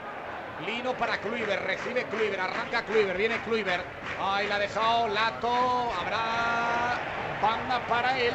[0.66, 3.86] Lino para Kluivert, recibe Kluivert, arranca Kluivert, viene Kluivert.
[4.22, 7.00] Ahí la ha dejado Lato, habrá
[7.42, 8.34] banda para él.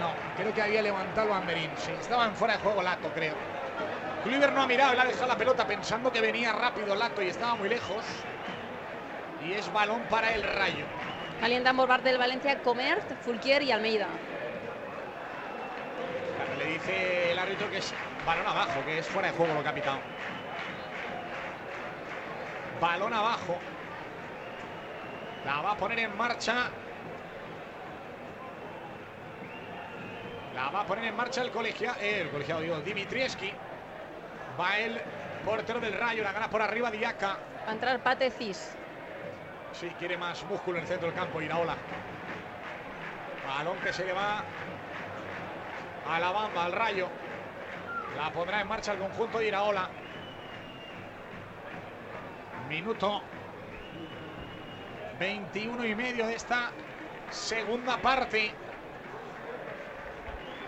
[0.00, 1.70] No, creo que había levantado Amberín.
[1.76, 3.61] Sí, estaba en fuera de juego Lato, creo.
[4.22, 7.28] Kluivert no ha mirado, le ha dejado la pelota pensando que venía rápido Lato y
[7.28, 8.04] estaba muy lejos.
[9.44, 10.84] Y es balón para el Rayo.
[11.40, 14.06] Calientan por parte del Valencia Comert, Fulquier y Almeida.
[16.36, 17.92] Claro, le dice el árbitro que es
[18.24, 19.98] balón abajo, que es fuera de juego lo pitado.
[22.80, 23.58] Balón abajo.
[25.44, 26.70] La va a poner en marcha.
[30.54, 33.52] La va a poner en marcha el colegiado, el colegiado digo, Dimitrieski.
[34.60, 35.00] Va el
[35.44, 37.38] portero del Rayo, la gana por arriba Diaca.
[37.66, 38.76] Va a entrar Pate Cis.
[39.72, 41.76] Sí, quiere más músculo en el centro del campo, Iraola.
[43.46, 44.44] Balón que se le va
[46.08, 47.08] a la bamba, al rayo.
[48.16, 49.88] La pondrá en marcha el conjunto de Iraola.
[52.68, 53.22] Minuto
[55.18, 56.70] 21 y medio de esta
[57.30, 58.54] segunda parte.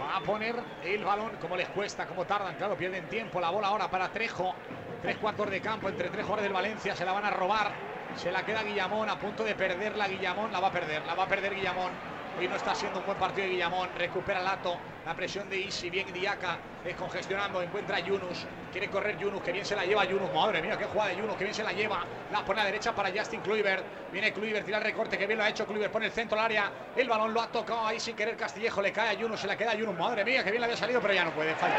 [0.05, 3.41] Va a poner el balón, como les cuesta, como tardan, claro, pierden tiempo.
[3.41, 4.55] La bola ahora para Trejo.
[5.01, 6.95] Tres cuartos de campo entre tres jugadores del Valencia.
[6.95, 7.73] Se la van a robar.
[8.17, 10.07] Se la queda Guillamón a punto de perderla.
[10.07, 11.05] Guillamón la va a perder.
[11.07, 11.91] La va a perder Guillamón.
[12.39, 13.89] Hoy no está siendo un buen partido de Guillamón.
[13.97, 14.77] Recupera Lato.
[15.07, 15.89] La presión de Isi.
[15.89, 16.59] Bien Diaca.
[16.83, 17.63] Descongestionando.
[17.63, 18.45] Encuentra a Yunus.
[18.73, 19.41] Quiere correr Yunus.
[19.43, 20.33] Que bien se la lleva Yunus.
[20.35, 21.37] Madre mía, qué jugada de Yunus.
[21.37, 22.05] Que bien se la lleva.
[22.33, 23.85] La pone a la derecha para Justin Kluivert.
[24.11, 24.67] Viene Kluivert.
[24.67, 25.17] Tira el recorte.
[25.17, 25.93] Que bien lo ha hecho Kluivert.
[25.93, 26.71] Pone el centro al área.
[26.97, 28.83] El balón lo ha tocado ahí sin querer Castillejo.
[28.83, 29.39] Le cae a Yunus.
[29.41, 29.97] Se la queda a Yunus.
[29.97, 31.01] Madre mía, que bien le había salido.
[31.01, 31.55] Pero ya no puede.
[31.55, 31.77] Falta.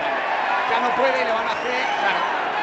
[0.71, 1.21] Ya no puede.
[1.21, 1.83] Y le van a hacer.
[1.99, 2.19] Claro.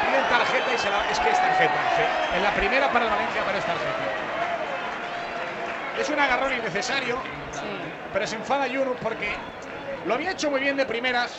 [0.07, 1.09] Piden tarjeta y se la.
[1.11, 1.95] Es que es tarjeta.
[1.95, 2.35] sí.
[2.37, 4.33] En la primera para el Valencia, pero es tarjeta.
[5.99, 7.21] Es un agarrón innecesario.
[8.13, 9.33] Pero se enfada Yunus porque
[10.05, 11.35] lo había hecho muy bien de primeras,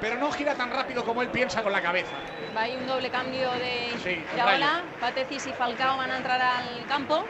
[0.00, 2.12] pero no gira tan rápido como él piensa con la cabeza.
[2.56, 4.72] Va ahí un doble cambio de Sí, el Iraola.
[4.74, 4.84] Rayo.
[5.00, 7.24] Pate Cis y Falcao van a entrar al campo.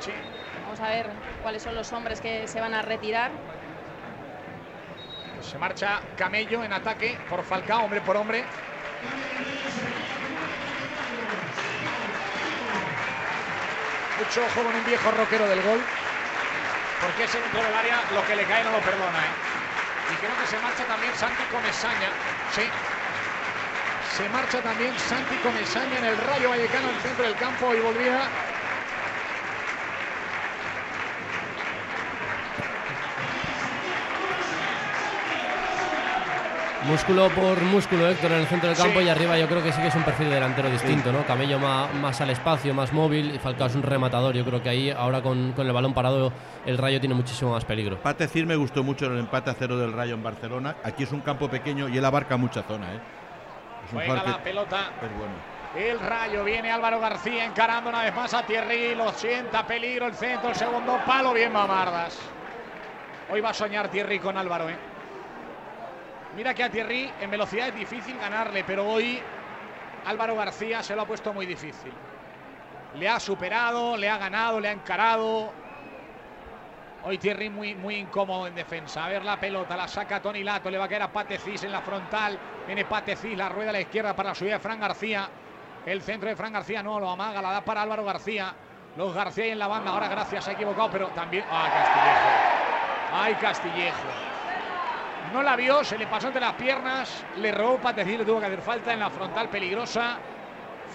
[0.00, 0.12] Sí.
[0.64, 1.06] Vamos a ver
[1.42, 3.30] cuáles son los hombres que se van a retirar.
[5.40, 8.44] Se marcha Camello en ataque por Falcao, hombre por hombre.
[14.18, 15.80] Mucho ojo con un viejo rockero del gol.
[17.00, 19.18] Porque ese dentro del área lo que le cae no lo perdona.
[19.18, 20.12] ¿eh?
[20.12, 22.10] Y creo que se marcha también Santi Comesaña.
[22.54, 22.64] Sí.
[24.16, 27.74] Se marcha también Santi Comesaña en el Rayo Vallecano, en el centro del campo.
[27.74, 28.20] Y volvía
[36.88, 39.04] Músculo por músculo, Héctor, en el centro del campo Sí.
[39.04, 41.22] y arriba yo creo que sí que es un perfil de delantero distinto, ¿no?
[41.26, 44.34] Camello más, más al espacio, más móvil y Falcao es un rematador.
[44.34, 46.32] Yo creo que ahí ahora con, con el balón parado
[46.64, 47.96] el Rayo tiene muchísimo más peligro.
[47.96, 50.76] Empate decir me gustó mucho el empate a cero del Rayo en Barcelona.
[50.82, 52.86] Aquí es un campo pequeño y él abarca mucha zona.
[52.94, 53.00] ¿eh?
[53.86, 54.78] Es un Juega la pelota.
[55.02, 55.34] es bueno.
[55.76, 58.94] El rayo viene Álvaro García encarando una vez más a Thierry.
[58.94, 61.34] Lo sienta, peligro el centro, el segundo palo.
[61.34, 62.18] Bien, Mamardas.
[63.30, 64.76] Hoy va a soñar Thierry con Álvaro, ¿eh?
[66.36, 69.20] Mira que a Thierry en velocidad es difícil ganarle, pero hoy
[70.06, 71.92] Álvaro García se lo ha puesto muy difícil.
[72.94, 75.52] Le ha superado, le ha ganado, le ha encarado.
[77.04, 79.04] Hoy Thierry muy, muy incómodo en defensa.
[79.04, 81.72] A ver la pelota, la saca Tony Lato, le va a quedar a Patecis en
[81.72, 82.38] la frontal.
[82.66, 85.28] Viene Patecis, la rueda a la izquierda para la subida de Fran García.
[85.86, 88.52] El centro de Fran García no lo amaga, la da para Álvaro García.
[88.96, 91.44] Los García ahí en la banda, ahora gracias, se ha equivocado, pero también.
[91.50, 92.28] ¡Ay, Castillejo!
[93.12, 94.27] ¡Ay, Castillejo!
[95.32, 98.46] No la vio, se le pasó entre las piernas, le robó Patecis, le tuvo que
[98.46, 100.16] hacer falta en la frontal peligrosa.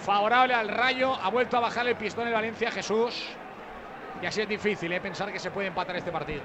[0.04, 3.28] Favorable al rayo, ha vuelto a bajar el pistón el Valencia Jesús.
[4.20, 5.00] Y así es difícil ¿eh?
[5.00, 6.42] pensar que se puede empatar este partido.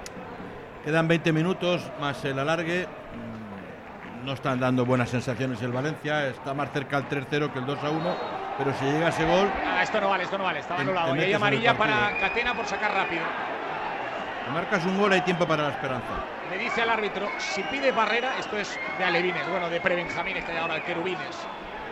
[0.84, 2.86] Quedan 20 minutos más el alargue.
[2.86, 6.28] Mm, No están dando buenas sensaciones el Valencia.
[6.28, 8.14] Está más cerca al 3-0 que el 2-1.
[8.58, 11.16] Pero si llega ese gol, Ah, esto no vale, esto no vale, estaba anulado.
[11.16, 12.16] Y hay el amarilla para.
[12.20, 13.22] Catena por sacar rápido.
[14.50, 16.08] Marcas un gol, hay tiempo para la esperanza.
[16.50, 20.52] Le dice al árbitro, si pide barrera, esto es de alevines, bueno, de prebenjamines que
[20.52, 21.36] hay ahora, querubines.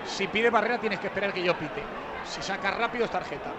[0.04, 1.82] Si pide barrera tienes que esperar que yo pite.
[2.24, 3.50] Si saca rápido es tarjeta.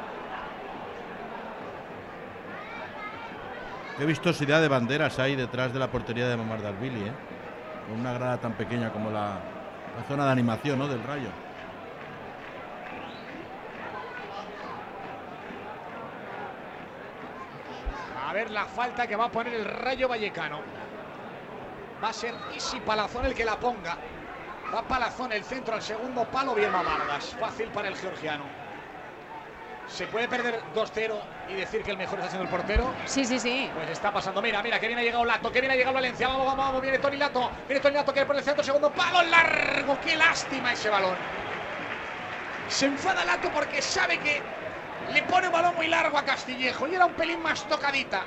[3.98, 7.12] Qué vistosidad de banderas hay detrás de la portería de Mamardashvili, ¿eh?
[7.90, 9.40] Con una grada tan pequeña como la,
[9.98, 10.88] la zona de animación ¿no?
[10.88, 11.30] del rayo.
[18.52, 20.62] La falta que va a poner el Rayo Vallecano.
[22.04, 23.98] Va a ser Isi Palazón el que la ponga.
[24.74, 27.36] Va Palazón el centro al segundo palo, bien Mamardas.
[27.40, 28.46] Fácil para el georgiano.
[29.88, 32.94] ¿Se puede perder 2-0 y decir que el mejor está siendo el portero?
[33.06, 33.70] Sí, sí, sí.
[33.74, 34.42] Pues está pasando.
[34.42, 36.28] Mira, mira, que bien ha llegado Lato, que bien ha llegado Valencia.
[36.28, 36.82] Vamos, vamos, vamos.
[36.82, 37.52] Viene Tony Lato.
[37.68, 39.98] Viene Tony Lato que por el centro, segundo palo largo.
[40.04, 41.16] Qué lástima ese balón.
[42.68, 44.42] Se enfada Lato porque sabe que
[45.12, 48.24] le pone un balón muy largo a Castillejo y era un pelín más tocadita.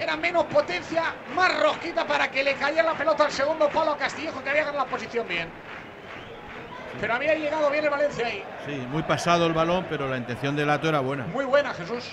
[0.00, 1.02] Era menos potencia,
[1.34, 4.64] más rosquita para que le cayera la pelota al segundo palo a Castillejo, que había
[4.64, 5.48] ganado la posición bien.
[6.98, 8.44] Pero había llegado bien el Valencia ahí.
[8.64, 11.24] Sí, muy pasado el balón, pero la intención de Lato era buena.
[11.26, 12.04] Muy buena, Jesús.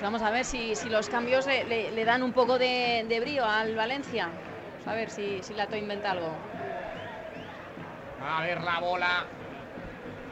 [0.00, 3.20] Vamos a ver si, si los cambios le, le- le dan un poco de, de
[3.20, 4.26] brío al Valencia.
[4.26, 6.34] Vamos a ver si, si Lato inventa algo.
[8.20, 9.26] A ver la bola.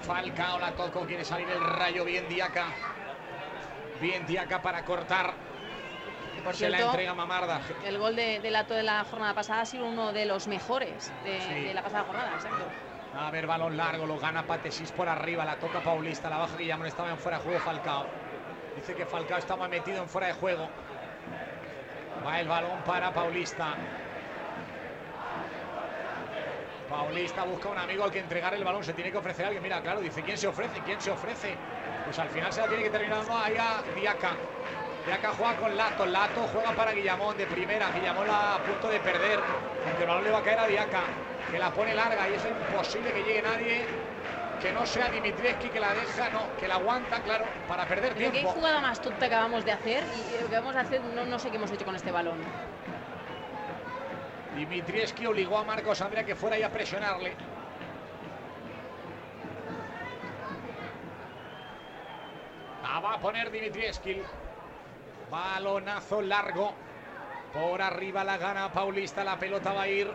[0.03, 2.05] Falcao la tocó, quiere salir el rayo.
[2.05, 2.67] Bien Diaca.
[4.01, 5.33] Bien Diaca para cortar.
[6.45, 7.61] Por Se la cierto, entrega Mamarda.
[7.85, 11.13] el gol de, de Lato de la jornada pasada ha sido uno de los mejores
[11.23, 11.65] de, Sí.
[11.65, 12.33] de la pasada jornada.
[12.35, 12.65] Exacto.
[13.19, 16.87] A ver, balón largo, lo gana Patesis por arriba, la toca Paulista, la baja Guillamón,
[16.87, 18.07] estaba en fuera de juego Falcao.
[18.77, 20.69] Dice que Falcao estaba metido en fuera de juego.
[22.27, 23.75] Va el balón para Paulista.
[26.91, 29.63] Paulista busca un amigo al que entregar el balón, se tiene que ofrecer a alguien.
[29.63, 30.81] Mira, claro, dice, ¿quién se ofrece?
[30.85, 31.55] ¿Quién se ofrece?
[32.05, 34.33] Pues al final se la tiene que terminar no, ahí a Diaca.
[35.07, 38.99] Diaca juega con Lato, Lato juega para Guillamón de primera, Guillamón la a punto de
[38.99, 39.39] perder,
[39.87, 41.03] aunque el balón le va a caer a Diaca,
[41.49, 43.87] que la pone larga y es imposible que llegue nadie
[44.61, 48.27] que no sea Dimitrievski que la deja, no, que la aguanta, claro, para perder Pero
[48.27, 48.53] qué tiempo.
[48.53, 51.51] jugada más tonta acabamos de hacer y lo que vamos a hacer no, no sé
[51.51, 52.39] qué hemos hecho con este balón.
[54.61, 57.33] Dimitrievski obligó a Marcos Andrea que fuera y a presionarle.
[62.83, 64.21] La va a poner Dimitrievski.
[65.31, 66.75] Balonazo largo.
[67.55, 69.25] Por arriba la gana Paulista.
[69.25, 70.13] La pelota va a ir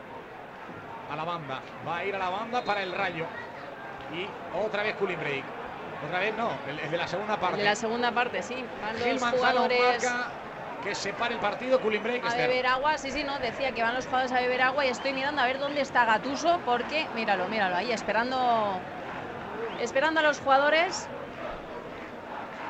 [1.09, 1.61] a la banda.
[1.87, 3.25] Va a ir a la banda para el rayo.
[4.13, 4.27] Y
[4.63, 5.43] otra vez cooling break.
[6.05, 7.57] Otra vez no, el, el de la segunda parte.
[7.57, 8.63] De la segunda parte, sí.
[8.79, 10.44] Van Gil los Manzano jugadores marca
[10.85, 12.23] que se pare el partido, cooling break.
[12.23, 12.47] a Esther.
[12.47, 12.97] beber agua.
[12.97, 15.45] Sí, sí, no, decía que van los jugadores a beber agua y estoy mirando a
[15.45, 18.79] ver dónde está Gatuso porque, míralo, míralo, ahí esperando,
[19.81, 21.07] esperando a los jugadores.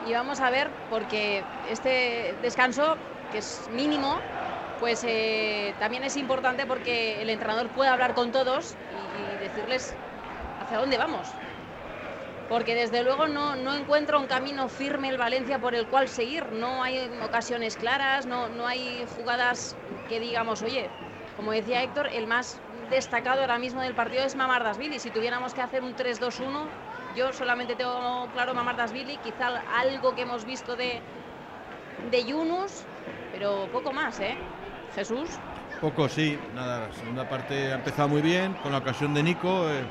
[0.07, 2.95] Y vamos a ver, porque este descanso,
[3.31, 4.17] que es mínimo,
[4.79, 8.75] pues eh, también es importante porque el entrenador puede hablar con todos
[9.35, 9.93] y, y decirles
[10.63, 11.27] hacia dónde vamos.
[12.49, 16.51] Porque desde luego no, no encuentra un camino firme el Valencia por el cual seguir.
[16.51, 19.75] No hay ocasiones claras, no, no hay jugadas
[20.07, 20.89] que digamos, oye,
[21.35, 24.99] como decía Héctor, el más destacado ahora mismo del partido es Mamardasvili.
[24.99, 26.67] Si tuviéramos que hacer un 3-2-1,
[27.15, 31.01] yo solamente tengo claro Mamardasvili, quizá algo que hemos visto de,
[32.11, 32.83] de Yunus,
[33.31, 34.37] pero poco más, ¿eh?
[34.93, 35.29] Jesús.
[35.81, 39.69] Poco sí, nada, la segunda parte ha empezado muy bien, con la ocasión de Nico,
[39.69, 39.83] eh,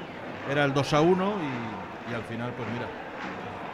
[0.51, 2.87] era el 2 a 1 y, y al final, pues mira,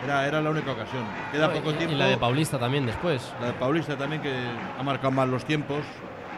[0.05, 1.03] era, era la única ocasión.
[1.33, 1.95] Queda No, poco y- tiempo.
[1.95, 3.33] Y la de Paulista también después.
[3.41, 4.33] La de Paulista también, que
[4.79, 5.81] ha marcado mal los tiempos.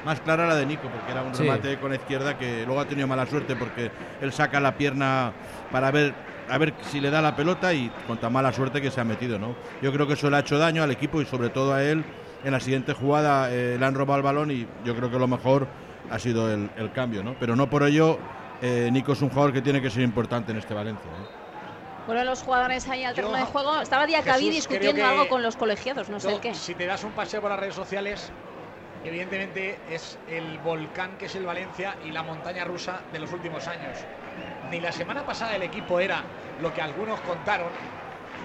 [0.05, 1.45] Más clara la de Nico, porque era un Sí.
[1.45, 5.33] remate con la izquierda que luego ha tenido mala suerte porque él saca la pierna
[5.71, 6.13] para ver
[6.51, 9.05] a ver si le da la pelota y con tan mala suerte que se ha
[9.05, 9.55] metido, ¿no?
[9.81, 12.05] Yo creo que eso le ha hecho daño al equipo y sobre todo a él.
[12.43, 15.29] En la siguiente jugada eh, le han robado el balón y yo creo que lo
[15.29, 15.69] mejor
[16.11, 17.37] ha sido el, el cambio, ¿no?
[17.39, 18.19] Pero no por ello
[18.61, 21.09] eh, Nico es un jugador que tiene que ser importante en este Valencia.
[21.13, 21.42] ¿eh?
[22.07, 23.81] Bueno, los jugadores ahí al terreno de juego.
[23.81, 26.55] Estaba Diacabí discutiendo algo con los colegiados, no sé el qué.
[26.55, 28.31] Si te das un paseo por las redes sociales,
[29.05, 33.69] evidentemente es el volcán que es el Valencia y la montaña rusa de los últimos
[33.69, 33.99] años.
[34.71, 36.23] Ni la semana pasada el equipo era
[36.61, 37.71] lo que algunos contaron,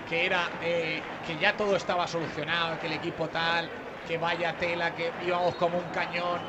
[0.10, 3.70] que era eh, que ya todo estaba solucionado, que el equipo tal,
[4.08, 6.40] que vaya tela, que íbamos como un cañón.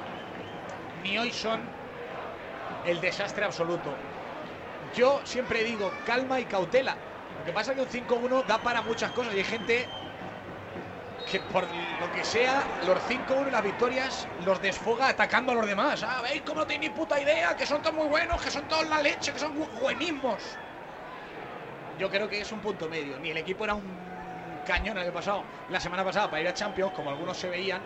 [1.03, 1.61] Ni hoy son
[2.85, 3.95] el desastre absoluto.
[4.95, 6.97] Yo siempre digo calma y cautela.
[7.39, 9.87] Lo que pasa es que un 5-1 da para muchas cosas y hay gente
[11.31, 11.65] que por
[12.01, 16.03] lo que sea, los 5-1 y las victorias los desfoga atacando a los demás.
[16.03, 17.55] Ah, ¿veis cómo no tenéis ni puta idea?
[17.55, 20.39] Que son todos muy buenos, que son todos la leche, que son bu- buenísimos.
[21.99, 23.19] Yo creo que es un punto medio.
[23.19, 23.85] Ni el equipo era un
[24.67, 27.81] cañón el año pasado, la semana pasada para ir a Champions, como algunos se veían,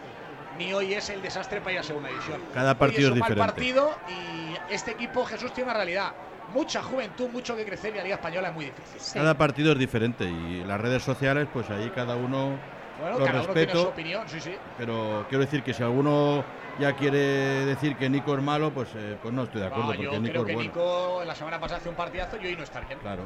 [0.59, 2.41] ni hoy es el desastre para ir a segunda división.
[2.55, 6.13] Cada partido Hoy es un mal partido y este equipo, Jesús, tiene una realidad.
[6.53, 9.01] Mucha juventud, mucho que crecer y la Liga Española es muy difícil.
[9.01, 9.15] Sí.
[9.15, 12.59] Cada partido es diferente y las redes sociales, pues ahí cada uno
[13.01, 13.89] Bueno, lo cada uno tiene su respeto.
[13.89, 14.55] opinión, sí, sí.
[14.77, 16.45] Pero quiero decir que si alguno
[16.79, 17.19] ya quiere
[17.67, 20.21] decir que Nico es malo, pues, eh, pues no estoy de acuerdo, No, yo porque
[20.21, 20.69] Nico creo es que bueno.
[20.71, 22.99] Nico la semana pasada hace un partidazo y hoy no está bien.
[22.99, 23.23] Claro.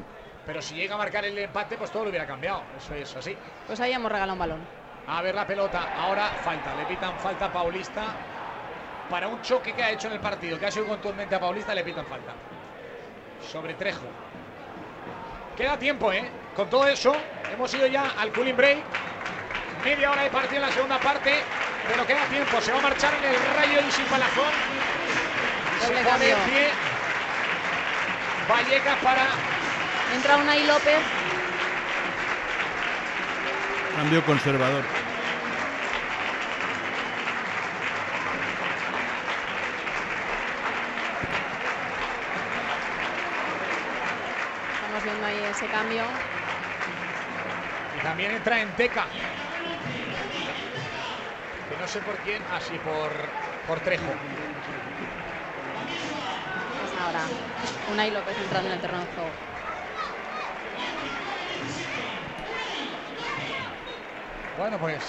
[0.46, 2.62] Pero si llega a marcar el empate, pues todo lo hubiera cambiado.
[2.78, 3.36] Eso es así.
[3.66, 4.60] Pues ahí hemos regalado un balón.
[5.08, 5.94] A ver la pelota.
[5.96, 6.74] Ahora falta.
[6.76, 8.04] Le pitan falta a Paulista.
[9.10, 11.74] Para un choque que ha hecho en el partido, que ha sido contundente a Paulista,
[11.74, 12.32] le pitan falta.
[13.50, 14.06] Sobre Trejo.
[15.56, 16.28] Queda tiempo, ¿eh?
[16.54, 17.16] Con todo eso,
[17.52, 18.78] hemos ido ya al cooling break.
[19.84, 21.42] Media hora de partido en la segunda parte.
[21.88, 22.60] Pero queda tiempo.
[22.60, 24.52] Se va a marchar en el rayo y sin palazón.
[25.80, 26.68] Se pone en pie.
[28.48, 29.26] Vallecas para
[30.14, 30.98] Entra Unai López.
[33.96, 34.84] Cambio conservador.
[44.74, 46.02] Estamos viendo ahí ese cambio.
[47.98, 49.06] Y también entra en Teca.
[51.70, 53.10] Que no sé por quién, así por,
[53.66, 54.04] por Trejo.
[56.80, 57.20] Pues ahora.
[57.90, 59.30] Unai López entrando en el terreno de juego.
[64.58, 65.02] Bueno, pues.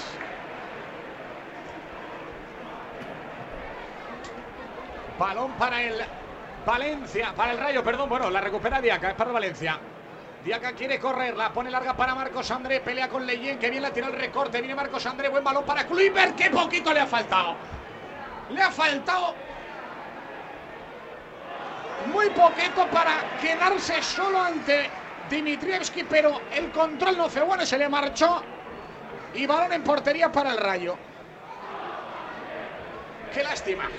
[5.19, 6.05] Balón para el
[6.65, 8.07] Valencia, para el Rayo, perdón.
[8.07, 9.79] Bueno, la recupera Diaca, es para el Valencia.
[10.43, 13.91] Diaca quiere correr, la pone larga para Marcos André, pelea con Leyen, que bien la
[13.91, 14.59] tira el recorte.
[14.59, 17.55] Viene Marcos André, buen balón para Kluivert, qué poquito le ha faltado.
[18.49, 19.35] Le ha faltado
[22.13, 24.89] muy poquito para quedarse solo ante
[25.29, 28.41] Dimitrievski, pero el control no fue bueno, se le marchó
[29.33, 30.97] y balón en portería para el Rayo.
[33.33, 33.89] Qué lástima.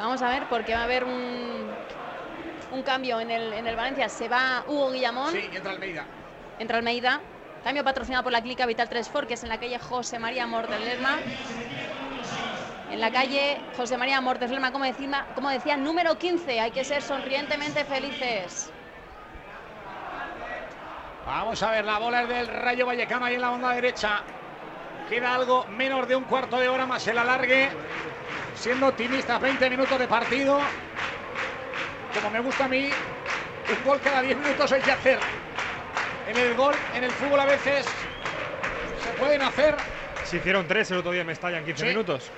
[0.00, 1.68] Vamos a ver, porque va a haber un,
[2.72, 4.08] un cambio en el, en el Valencia.
[4.08, 6.04] Se va Hugo Guillamón, Sí, entra Almeida.
[6.58, 7.20] entra Almeida.
[7.62, 10.80] Cambio patrocinado por la clínica Vital 3 que es en la calle José María Mortes
[10.80, 11.18] Lerma.
[12.90, 16.58] En la calle José María Mortes Lerma, como decía, como decía, número 15.
[16.58, 18.72] Hay que ser sonrientemente felices.
[21.26, 24.22] Vamos a ver, la bola es del Rayo Vallecano ahí en la banda derecha.
[25.10, 27.68] Queda algo menos de un cuarto de hora más el alargue.
[28.54, 30.60] Siendo optimistas, 20 minutos de partido.
[32.14, 35.18] Como me gusta a mí, un gol cada 10 minutos hay que hacer.
[36.28, 39.76] En el gol, en el fútbol a veces se pueden hacer.
[40.24, 41.88] Se hicieron tres el otro día en Mestalla en 15 Sí.
[41.88, 42.30] minutos.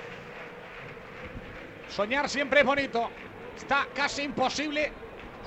[1.89, 3.09] Soñar siempre es bonito.
[3.55, 4.91] Está casi imposible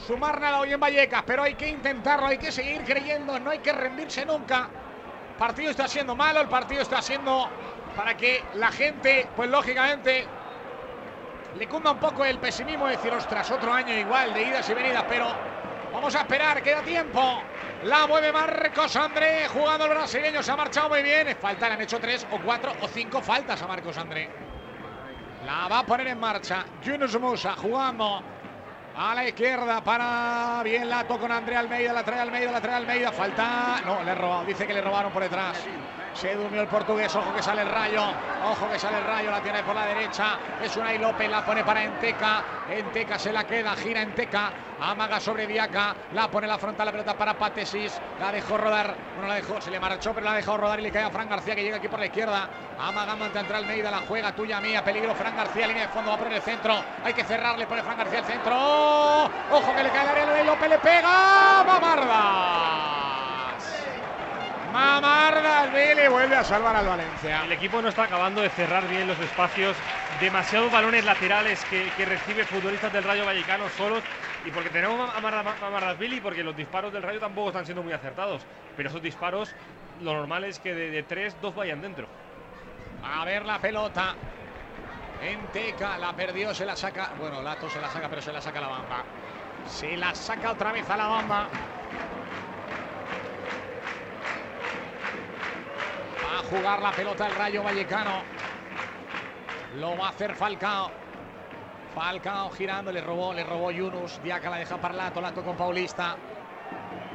[0.07, 3.59] sumar nada hoy en Vallecas, pero hay que intentarlo, hay que seguir creyendo, no hay
[3.61, 4.69] que rendirse nunca.
[5.31, 7.49] El partido está siendo malo, el partido está siendo
[7.97, 10.27] para que la gente, pues lógicamente,
[11.59, 14.75] le cunda un poco el pesimismo de decir, ostras, otro año igual de idas y
[14.75, 15.27] venidas, pero
[15.93, 17.43] vamos a esperar, queda tiempo.
[17.85, 21.37] La mueve Marcos André, jugando el brasileño, se ha marchado muy bien.
[21.41, 24.29] Falta, le han hecho tres o cuatro o cinco faltas a Marcos André.
[25.45, 26.65] La va a poner en marcha.
[26.83, 28.23] Yunus Musa jugando
[28.97, 32.75] a la izquierda para bien la toca con André Almeida, la trae Almeida, la trae
[32.75, 33.13] Almeida.
[33.13, 33.81] Falta.
[33.85, 34.45] No, le he robado.
[34.45, 35.65] Dice que le robaron por detrás.
[36.17, 37.15] Se durmió el portugués.
[37.15, 38.03] Ojo que sale el rayo.
[38.45, 39.31] Ojo que sale el rayo.
[39.31, 40.39] La tiene por la derecha.
[40.63, 41.29] Es una y López.
[41.29, 42.43] La pone para Enteca.
[42.71, 43.77] Enteca se la queda.
[43.77, 44.51] Gira Enteca.
[44.81, 45.95] Amaga sobre Diaca.
[46.15, 46.87] La pone la frontal.
[46.87, 48.01] La pelota para Patesis.
[48.19, 48.95] La dejó rodar.
[49.15, 49.61] Bueno, la dejó.
[49.61, 51.77] Se le marchó, pero la dejó rodar y le cae a Fran García que llega
[51.77, 52.49] aquí por la izquierda.
[52.81, 53.91] Amagando ante André Almeida.
[53.91, 54.83] La juega tuya mía.
[54.83, 55.67] Peligro Fran García.
[55.67, 56.13] Línea de fondo.
[56.13, 56.83] Va por el centro.
[57.05, 57.67] Hay que cerrarle.
[57.67, 58.55] Pone Fran García el centro.
[58.55, 60.41] Ojo que le cae arena.
[60.41, 61.65] Y López le pega.
[64.77, 65.71] Mamardas.
[65.73, 67.45] Mamardashvili vuelve a salvar al Valencia.
[67.45, 69.75] El equipo no está acabando de cerrar bien los espacios.
[70.21, 74.03] Demasiados balones laterales que, que recibe futbolistas del Rayo Vallecano solos.
[74.45, 78.43] Y porque tenemos a Mamardashvili, porque los disparos del Rayo tampoco están siendo muy acertados.
[78.77, 79.55] Pero esos disparos,
[80.03, 82.07] lo normal es que de, de tres, dos vayan dentro.
[83.03, 84.15] A ver la pelota.
[85.23, 87.13] Enteca la perdió, se la saca.
[87.19, 89.05] Bueno, Lato se la saca, pero se la saca la bamba.
[89.67, 91.49] Se la saca otra vez a la bamba.
[96.23, 98.23] Va a jugar la pelota el Rayo Vallecano.
[99.77, 100.91] Lo va a hacer Falcao.
[101.95, 104.21] Falcao girando, le robó, le robó Yunus.
[104.23, 106.17] Diaca la deja para Lato, Lato con Paulista.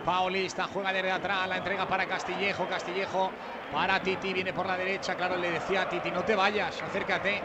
[0.05, 3.31] Paulista juega desde atrás, la entrega para Castillejo, Castillejo
[3.71, 7.41] para Titi, viene por la derecha, claro, le decía a Titi, no te vayas, acércate.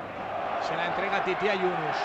[0.67, 1.97] Se la entrega Titi a Yunus.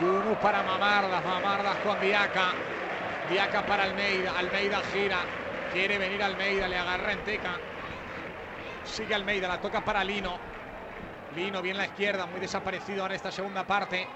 [0.00, 2.52] Yunus para Mamardas, Mamardas con Diaca.
[3.28, 5.18] Diaca para Almeida, Almeida gira,
[5.72, 7.58] quiere venir Almeida, le agarra en teca.
[8.86, 10.38] Sigue Almeida, la toca para Lino.
[11.34, 14.06] Lino bien la izquierda, muy desaparecido ahora esta segunda parte.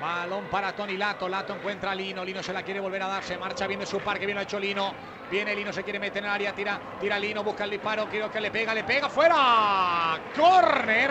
[0.00, 1.28] Balón para Tony Lato.
[1.28, 2.24] Lato encuentra a Lino.
[2.24, 3.22] Lino se la quiere volver a dar.
[3.22, 4.24] Se marcha bien de su parque.
[4.24, 4.94] Bien lo ha hecho Lino.
[5.30, 6.52] Viene Lino, se quiere meter en el área.
[6.54, 8.06] Tira, tira Lino, busca el disparo.
[8.06, 9.08] Quiero que le pega, le pega.
[9.08, 10.18] ¡Fuera!
[10.34, 11.10] Corner.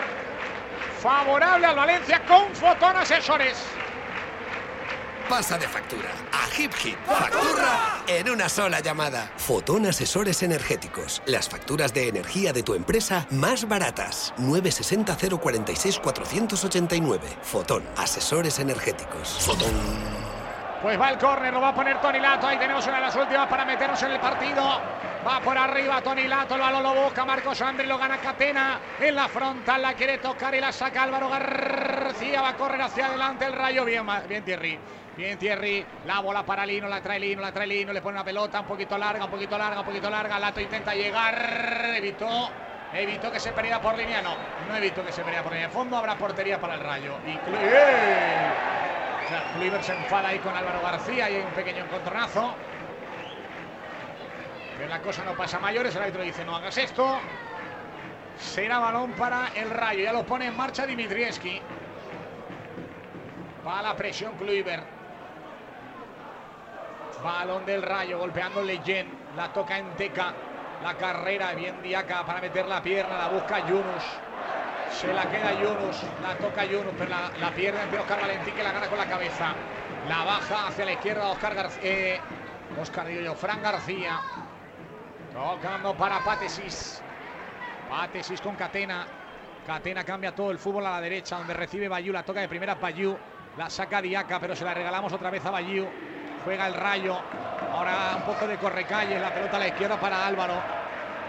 [0.98, 3.64] Favorable al Valencia con Fotón Asesores.
[5.30, 6.98] Pasa de factura a Hip Hip.
[7.06, 9.30] Factura en una sola llamada.
[9.36, 11.22] Fotón Asesores Energéticos.
[11.24, 14.34] Las facturas de energía de tu empresa más baratas.
[14.38, 17.28] 960 046 489.
[17.42, 19.38] Fotón Asesores Energéticos.
[19.38, 19.70] Fotón.
[20.82, 22.48] Pues va el córner, lo va a poner Tony Lato.
[22.48, 24.64] Ahí tenemos una de las últimas para meternos en el partido.
[25.24, 28.80] Va por arriba Tony Lato, el balón lo busca Marcos Andri, lo gana Catena.
[28.98, 32.42] En la frontal la quiere tocar y la saca Álvaro García.
[32.42, 33.84] Va a correr hacia adelante el rayo.
[33.84, 34.76] Bien, bien Thierry.
[35.20, 38.24] Bien Thierry, la bola para Lino, la trae Lino, la trae Lino, le pone una
[38.24, 40.38] pelota un poquito larga, un poquito larga, un poquito larga.
[40.38, 42.48] Lato intenta llegar, evitó,
[42.94, 44.22] evitó que se perdiera por línea.
[44.22, 44.34] No,
[44.66, 45.66] no evitó que se perdiera por línea.
[45.66, 47.18] En fondo habrá portería para el rayo.
[47.26, 47.36] Y
[49.56, 52.54] Kluivert se enfada ahí con Álvaro García y hay un pequeño encontronazo.
[54.78, 57.18] Pero la cosa no pasa mayores, el árbitro dice no hagas esto.
[58.38, 61.60] Será balón para el rayo, ya lo pone en marcha Dimitrieski.
[63.66, 64.99] Va la presión Kluivert.
[67.22, 69.10] Balón del rayo, golpeando Leyen.
[69.36, 70.32] La toca en Teca.
[70.82, 73.18] La carrera, bien Diaca para meter la pierna.
[73.18, 74.04] La busca Yunus.
[74.92, 76.02] Se la queda Yunus.
[76.22, 79.06] La toca Yunus, pero la, la pierde entre Oscar Valentín que la gana con la
[79.06, 79.54] cabeza.
[80.08, 81.80] La baja hacia la izquierda Oscar García.
[81.82, 82.20] Eh,
[82.80, 84.20] Oscar digo yo, Fran García.
[85.32, 87.02] Tocando para Patesis.
[87.88, 89.06] Patesis con Catena.
[89.66, 92.12] Catena cambia todo el fútbol a la derecha, donde recibe Bayú.
[92.12, 93.16] La toca de primera Bayú.
[93.58, 95.86] La saca Diaca, pero se la regalamos otra vez a Bayú.
[96.44, 97.18] Juega el rayo.
[97.72, 99.18] Ahora un poco de correcalle.
[99.18, 100.54] La pelota a la izquierda para Álvaro.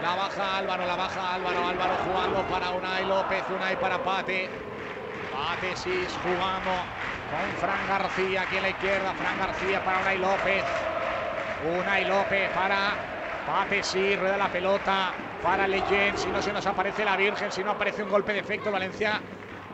[0.02, 1.66] La baja Álvaro, la baja Álvaro.
[1.68, 3.44] Álvaro jugando para Unai López.
[3.54, 4.50] Unai para Pate.
[5.32, 6.70] Pate Sis jugando
[7.30, 9.12] con Fran García aquí a la izquierda.
[9.14, 10.64] Fran García para Unai López.
[11.78, 12.94] Unai López para
[13.46, 14.18] Pate Sis.
[14.18, 16.16] Rueda la pelota para Leyen.
[16.16, 19.20] Si no se nos aparece la Virgen, si no aparece un golpe de efecto, Valencia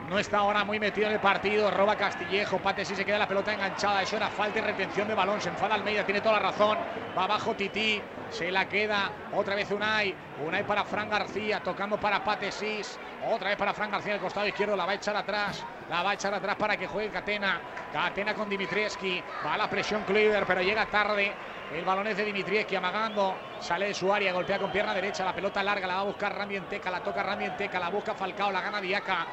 [0.08, 1.70] no está ahora muy metido en el partido.
[1.70, 2.58] Roba Castillejo.
[2.58, 4.02] Pate sí se queda la pelota enganchada.
[4.02, 5.40] Eso era falta y retención de balón.
[5.40, 6.04] Se enfada Almeida.
[6.04, 6.78] Tiene toda la razón.
[7.16, 8.00] Va abajo Tití.
[8.30, 9.10] Se la queda.
[9.34, 10.14] Otra vez Unai.
[10.46, 11.60] Unai para Fran García.
[11.60, 12.98] Tocando para Pate Sis.
[13.30, 14.76] Otra vez para Fran García el costado izquierdo.
[14.76, 15.62] La va a echar atrás.
[15.90, 17.60] La va a echar atrás para que juegue Catena.
[17.92, 19.22] Catena con Dimitrieski.
[19.44, 21.32] Va a la presión Kluivert, pero llega tarde.
[21.74, 23.36] El balón es de Dimitrieski amagando.
[23.60, 24.32] Sale de su área.
[24.32, 25.22] Golpea con pierna derecha.
[25.22, 25.86] La pelota larga.
[25.86, 26.90] La va a buscar Rami Enteca.
[26.90, 27.78] La toca Enteca.
[27.78, 28.50] La busca Falcao.
[28.50, 29.26] La gana Diaca.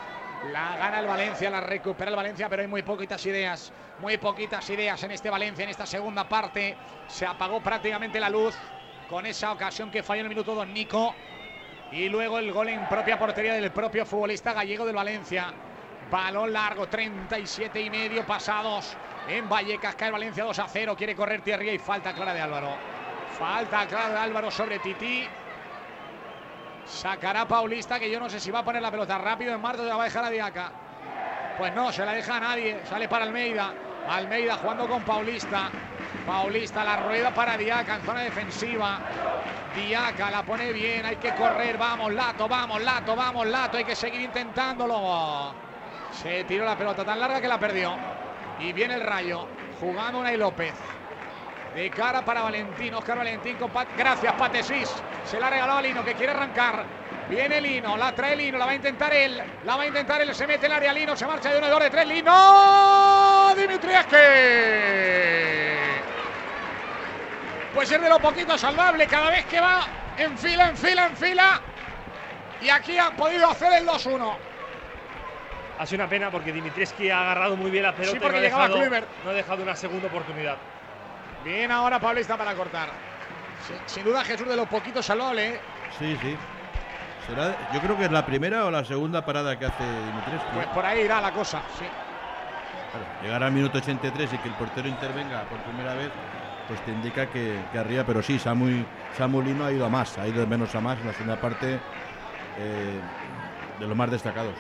[0.52, 3.72] La gana el Valencia, la recupera el Valencia, pero hay muy poquitas ideas.
[4.00, 6.76] Muy poquitas ideas en este Valencia, en esta segunda parte.
[7.08, 8.56] Se apagó prácticamente la luz
[9.10, 11.16] con esa ocasión que falló en el minuto 2 Nico.
[11.92, 15.54] Y luego el gol en propia portería del propio futbolista gallego del Valencia.
[16.12, 18.96] Balón largo, 37 y medio pasados
[19.28, 19.96] en Vallecas.
[19.96, 20.96] Cae Valencia 2 a 0.
[20.98, 22.76] Quiere correr Thierry y falta clara de Álvaro.
[23.40, 25.28] Falta clara de Álvaro sobre Titi.
[26.86, 29.84] Sacará Paulista, que yo no sé si va a poner la pelota rápido en Marto,
[29.84, 30.72] la va a dejar a Diaca.
[31.58, 32.82] Pues no, se la deja a nadie.
[32.86, 33.74] Sale para Almeida.
[34.08, 35.70] Almeida jugando con Paulista.
[36.26, 39.00] Paulista, la rueda para Diaca en zona defensiva.
[39.76, 41.78] Diaca la pone bien, hay que correr.
[41.78, 43.78] Vamos, Lato, vamos, Lato, vamos, Lato.
[43.78, 45.54] Hay que seguir intentándolo.
[46.12, 47.96] Se tiró la pelota tan larga que la perdió.
[48.60, 49.48] Y viene el rayo.
[49.80, 50.74] Jugando Unai López.
[51.76, 53.90] De cara para Valentín, Oscar Valentín con Pat.
[53.98, 54.90] Gracias, Patesis.
[55.26, 56.86] Se la ha regalado a Lino que quiere arrancar.
[57.28, 59.44] Viene Lino, la trae Lino, la va a intentar él.
[59.66, 61.74] La va a intentar él, se mete el área Lino, se marcha de uno, de
[61.74, 62.08] dos, de tres.
[62.08, 64.16] Lino Dimitrieski.
[67.74, 69.86] Pues es de lo poquito salvable cada vez que va
[70.18, 71.62] En fila, en fila, en fila.
[72.62, 74.38] Y aquí han podido hacer el 2-1.
[75.78, 78.40] Ha sido una pena porque Dimitreski ha agarrado muy bien la pelota Sí, porque no,
[78.40, 78.78] ha dejado,
[79.26, 80.56] no ha dejado una segunda oportunidad.
[81.46, 82.90] Bien ahora Paulista para cortar.
[83.86, 85.54] Sin duda Jesús de los poquitos salvables.
[85.54, 85.62] ¿eh?
[86.00, 86.36] Sí, sí.
[87.28, 90.50] Será, yo creo que es la primera o la segunda parada que hace Dimitrescu.
[90.56, 91.86] Pues por ahí irá la cosa, sí.
[92.92, 96.10] Claro, llegar al minuto 83 y que el portero intervenga por primera vez,
[96.68, 98.84] pues te indica que, que arriba, pero sí, Samu,
[99.16, 101.40] Samu Lino ha ido a más, ha ido de menos a más en la segunda
[101.40, 101.80] parte
[102.58, 103.00] eh,
[103.80, 104.56] de los más destacados.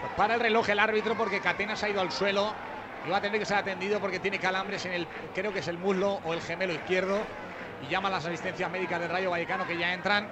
[0.00, 2.52] Pues para el reloj el árbitro porque Catenas ha ido al suelo
[3.06, 5.68] y va a tener que ser atendido porque tiene calambres en el, creo que es
[5.68, 7.18] el muslo o el gemelo izquierdo.
[7.86, 10.28] Y llama a las asistencias médicas del Rayo Vallecano que ya entran.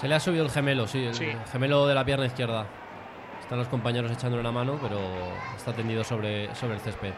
[0.00, 1.32] Se le ha subido el gemelo, sí, el Sí.
[1.50, 2.66] gemelo de la pierna izquierda.
[3.40, 4.98] Están los compañeros echándole una mano, pero
[5.56, 7.12] está tendido sobre, sobre el césped.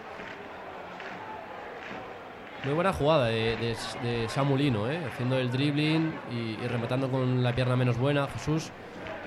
[2.65, 5.01] Muy buena jugada de, de, de Samu Lino, ¿eh?
[5.13, 8.27] haciendo el dribbling y, y rematando con la pierna menos buena.
[8.29, 8.73] Jesús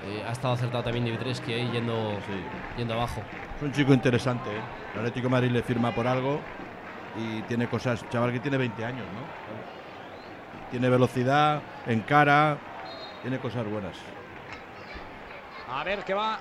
[0.04, 2.18] eh, ha estado acertado también Dimitreski ahí yendo,
[2.76, 3.22] yendo abajo.
[3.56, 4.60] Es un chico interesante, ¿eh?
[4.94, 6.40] El Atlético de Madrid le firma por algo
[7.16, 10.70] y tiene cosas, chaval que tiene 20 años, ¿no?
[10.70, 12.56] Tiene velocidad, encara,
[13.22, 13.96] tiene cosas buenas.
[15.72, 16.40] A ver qué va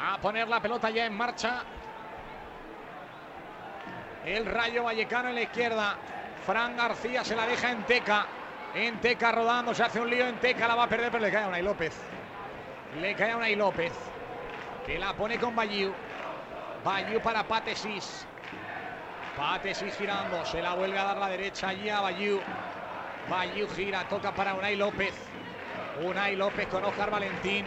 [0.00, 1.62] a poner la pelota ya en marcha.
[4.24, 5.96] El Rayo Vallecano en la izquierda.
[6.46, 8.26] Fran García se la deja en Teca.
[8.74, 11.32] En Teca rodando, se hace un lío en Teca, la va a perder, pero le
[11.32, 11.92] cae a Unai López.
[13.00, 13.92] Le cae a Unai López.
[14.86, 15.92] Que la pone con Bayu.
[16.84, 18.26] Bayu para Patesis.
[19.36, 22.40] Patesis girando, se la vuelve a dar la derecha allí a Bayu.
[23.28, 25.14] Bayu gira, toca para Unai López.
[26.02, 27.66] Unai López con Oscar Valentín.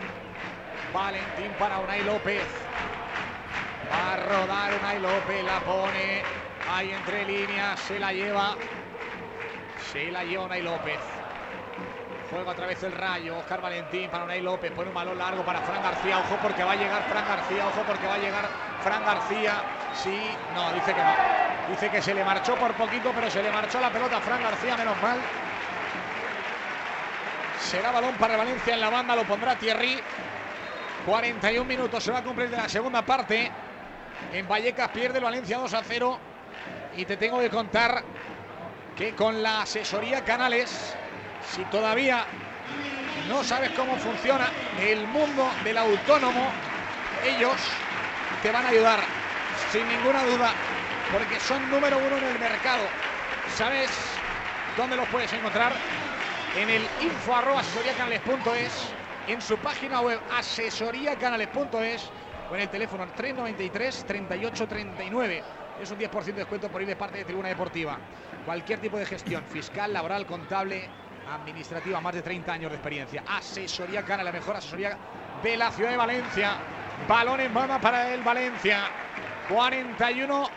[0.94, 2.44] Valentín para Unai López.
[3.92, 6.24] Va a rodar Unai López, la pone
[6.72, 8.56] ahí entre líneas, se la lleva.
[9.94, 10.98] Se la lleva Unai López.
[12.32, 13.38] Juega otra vez el rayo.
[13.38, 14.72] Oscar Valentín para Unai López.
[14.72, 16.18] Pone un balón largo para Fran García.
[16.18, 17.68] Ojo porque va a llegar Fran García.
[17.68, 18.50] Ojo porque va a llegar
[18.82, 19.62] Fran García.
[19.94, 20.20] Sí,
[20.56, 21.14] no, dice que no.
[21.70, 24.76] Dice que se le marchó por poquito, pero se le marchó la pelota Fran García,
[24.76, 25.20] menos mal.
[27.60, 30.00] Será balón para Valencia en la banda, lo pondrá Thierry.
[31.06, 33.52] 41 minutos se va a cumplir de la segunda parte.
[34.34, 36.20] En Vallecas pierde el Valencia 2 a 0.
[36.98, 38.04] Y te tengo que contar
[38.96, 40.96] que con la asesoría Canales,
[41.52, 42.26] si todavía
[43.28, 46.52] no sabes cómo funciona el mundo del autónomo,
[47.24, 47.56] ellos
[48.42, 49.00] te van a ayudar,
[49.72, 50.52] sin ninguna duda,
[51.12, 52.84] porque son número uno en el mercado.
[53.56, 53.90] ¿Sabes
[54.78, 55.74] dónde los puedes encontrar?
[56.58, 58.72] En el info arroba asesoriacanales.es,
[59.28, 62.10] en su página web asesoriacanales.es
[62.52, 65.44] o en el teléfono 393 38 39.
[65.82, 67.98] Es un 10% de descuento por ir de parte de Tribuna Deportiva.
[68.46, 70.88] Cualquier tipo de gestión, fiscal, laboral, contable,
[71.30, 73.24] administrativa, más de 30 años de experiencia.
[73.28, 74.98] Asesoría Cana, la mejor asesoría
[75.42, 76.58] de la ciudad de Valencia.
[77.08, 78.84] Balón en banda para el Valencia.
[79.50, 80.50] 41,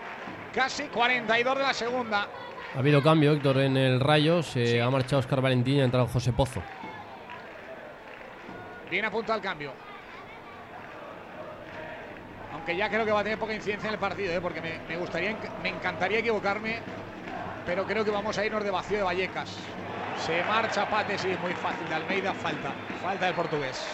[0.54, 2.28] casi 42 de la segunda.
[2.74, 4.42] Ha habido cambio, Héctor, en el Rayo.
[4.42, 6.62] Se ha marchado Oscar Valentín y ha entrado José Pozo.
[8.90, 9.72] Bien apuntado al cambio.
[12.66, 14.40] Aunque ya creo que va a tener poca incidencia en el partido, ¿eh?
[14.40, 16.80] porque me, gustaría, me encantaría equivocarme,
[17.64, 19.56] pero creo que vamos a irnos de vacío de Vallecas.
[20.26, 21.88] Se marcha Pate, sí, muy fácil.
[21.88, 22.72] De Almeida, falta.
[23.00, 23.86] Falta del portugués.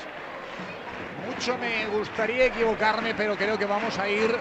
[1.27, 4.35] Mucho me gustaría equivocarme, pero creo que vamos a ir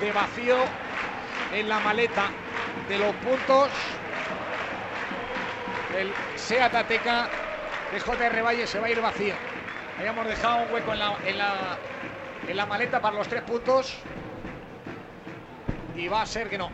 [0.00, 0.56] de vacío
[1.54, 2.24] en la maleta
[2.88, 3.68] de los puntos
[5.92, 7.28] del Seat Ateca
[7.92, 9.34] de JR Valle se va a ir vacío.
[10.00, 10.98] Habíamos dejado un hueco en
[11.38, 11.78] la,
[12.48, 13.96] en la maleta para los tres puntos
[15.96, 16.70] y va a ser que no.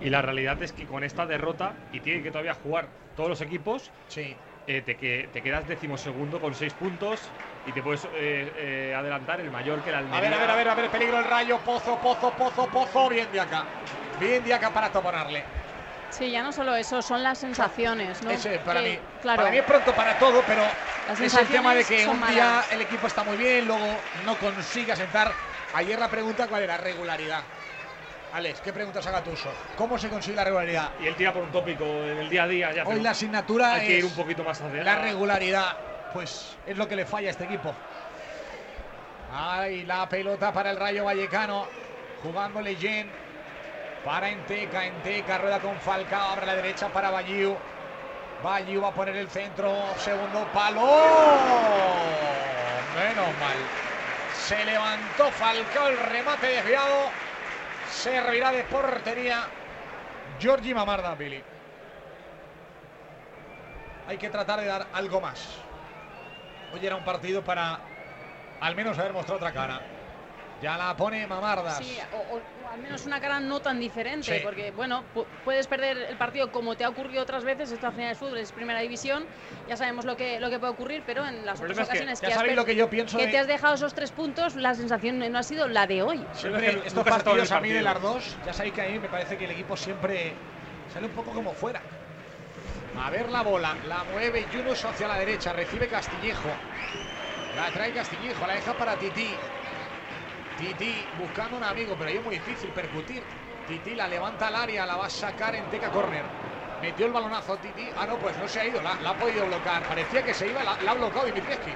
[0.00, 3.40] Y la realidad es que con esta derrota, y tienen que todavía jugar todos los
[3.40, 4.36] equipos, Sí.
[4.66, 7.32] eh, te, que, te quedas decimosegundo con seis puntos
[7.66, 10.18] y te puedes eh, eh, adelantar el mayor que el Almería.
[10.18, 13.08] A ver, a ver, a ver, a ver, peligro el rayo, pozo, pozo, pozo, pozo,
[13.08, 13.66] bien de acá.
[14.20, 15.42] Bien de acá para toponarle.
[16.10, 18.30] Sí, ya no solo eso, son las sensaciones, ¿no?
[18.30, 20.62] Ese, para, Que, mí, claro, para mí es pronto para todo, pero
[21.22, 22.72] es el tema de que un día malas.
[22.72, 23.86] el equipo está muy bien, luego
[24.24, 25.32] no consigue asentar.
[25.74, 26.76] Ayer la pregunta, ¿cuál era?
[26.78, 27.42] Regularidad.
[28.32, 29.50] Alex, ¿qué pregunta saca Tuso?
[29.76, 30.90] ¿Cómo se consigue la regularidad?
[31.00, 32.72] Y él tira por un tópico en el día a día.
[32.72, 35.76] Ya, Hoy la asignatura hay que ir es un poquito más hacia la regularidad.
[36.12, 37.74] Pues es lo que le falla a este equipo.
[39.32, 41.66] Ay, la pelota para el Rayo Vallecano.
[42.22, 43.10] Jugando Leyen.
[44.04, 44.86] Para Enteca.
[44.86, 46.32] Enteca rueda con Falcao.
[46.32, 47.56] Abre la derecha para Bayiu.
[48.42, 49.72] Bayiu va a poner el centro.
[49.96, 50.86] Segundo palo.
[52.94, 53.58] Menos mal.
[54.34, 55.88] Se levantó Falcao.
[55.88, 57.10] El remate desviado.
[57.90, 59.44] Servirá de portería.
[60.38, 61.42] Giorgi Mamarda, Billy.
[64.08, 65.46] hay que tratar de dar algo más.
[66.72, 67.78] Hoy era un partido para
[68.58, 69.82] al menos haber mostrado otra cara.
[70.60, 71.78] Ya la pone Mamardas.
[71.78, 74.40] Sí, o, o- o al menos una cara no tan diferente, Sí.
[74.42, 77.92] porque bueno, pu- puedes perder el partido como te ha ocurrido otras veces, esto al
[77.92, 79.24] final es fútbol, es primera división,
[79.68, 81.92] ya sabemos lo que, lo que puede ocurrir, pero en las otras problema es que
[81.92, 84.10] ocasiones ya sabéis per- lo que yo pienso que de- te has dejado esos tres
[84.10, 86.24] puntos, la sensación no ha sido la de hoy.
[86.34, 89.36] Siempre estos partidos a mí de las dos, ya sabéis que a mí me parece
[89.38, 90.32] que el equipo siempre
[90.92, 91.80] sale un poco como fuera.
[93.00, 96.48] A ver la bola, la mueve Yunus hacia la derecha, recibe Castillejo.
[97.56, 99.28] La trae Castillejo, la deja para Titi.
[100.58, 103.22] Titi buscando un amigo, pero ahí es muy difícil percutir.
[103.68, 106.24] Titi la levanta al área, la va a sacar en Teca Corner.
[106.82, 107.88] Metió el balonazo Titi.
[107.96, 109.84] Ah, no, pues no se ha ido, la, ha podido bloquear.
[109.84, 111.70] Parecía que se iba, la, ha bloqueado Dimitrievski.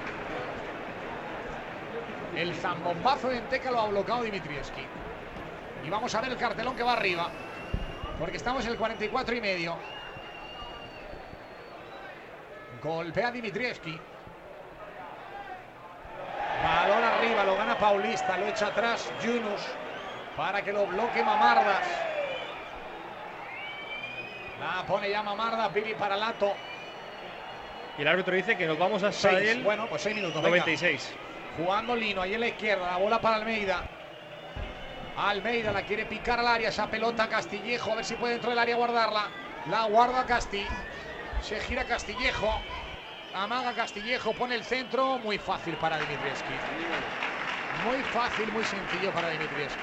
[2.35, 4.85] El zambombazo de Enteca lo ha bloqueado Dimitrievski.
[5.85, 7.29] Y vamos a ver el cartelón que va arriba.
[8.19, 9.77] Porque estamos en el 44 y medio.
[12.81, 13.99] Golpea Dimitrievski.
[16.63, 19.61] Balón arriba, lo gana Paulista, lo echa atrás Yunus
[20.37, 21.85] para que lo bloque Mamardas.
[24.59, 26.53] La pone ya Mamardas, Vivi para Lato.
[27.97, 29.49] Y el árbitro dice que nos vamos hasta Seis.
[29.49, 30.35] el Bueno, pues seis minutos.
[30.41, 30.49] venga.
[30.59, 31.13] 96.
[31.57, 33.83] Jugando Lino ahí en la izquierda, la bola para Almeida.
[35.17, 38.57] Almeida la quiere picar al área, esa pelota Castillejo, a ver si puede dentro del
[38.59, 39.27] área guardarla.
[39.69, 40.65] La guarda Casti.
[41.41, 42.59] Se gira Castillejo.
[43.33, 45.17] Amaga Castillejo, pone el centro.
[45.19, 46.53] Muy fácil para Dimitrievski.
[47.85, 49.81] Muy fácil, muy sencillo para Dimitrievski.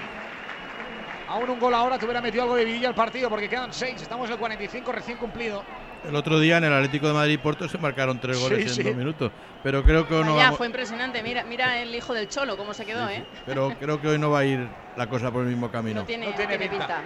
[1.29, 4.01] Aún un gol ahora te hubiera metido algo de vidilla al partido porque quedan seis.
[4.03, 5.63] Estamos en el 45 recién cumplido.
[6.09, 8.67] El otro día en el Atlético de Madrid y Porto se marcaron tres Sí, goles
[8.67, 8.83] en sí.
[8.83, 9.31] dos minutos.
[9.63, 12.57] Pero creo que hoy no Vaya, vamos- fue impresionante, mira, mira el hijo del Cholo
[12.57, 13.25] cómo se quedó, ¿eh?
[13.45, 16.01] pero creo que hoy no va a ir la cosa por el mismo camino.
[16.01, 16.87] No tiene, No tiene tiene pinta.
[16.87, 17.03] pinta.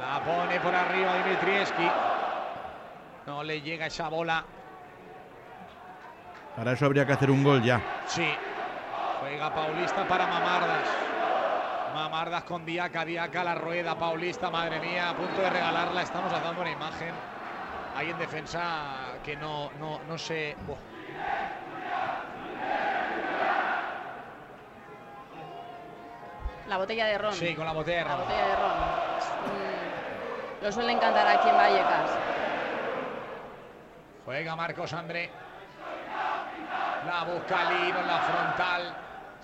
[0.00, 1.88] La pone por arriba Dimitrievski.
[3.26, 4.44] No le llega esa bola.
[6.58, 7.80] Para eso habría que hacer un gol ya.
[8.06, 8.28] Sí.
[9.20, 10.88] Juega Paulista para Mamardas.
[11.94, 16.02] Mamardas con Diaca, Diaca la rueda, Paulista, madre mía, a punto de regalarla.
[16.02, 17.14] Estamos dando una imagen
[17.96, 18.60] ahí en defensa
[19.24, 20.56] que no, no, no sé.
[26.68, 27.32] La botella de ron.
[27.32, 28.24] Sí, con la botella de La ron.
[28.24, 28.72] botella de ron.
[29.46, 32.10] Mm, lo suelen cantar aquí en Vallecas.
[34.24, 35.30] Juega Marcos André.
[37.08, 38.94] La busca en la frontal.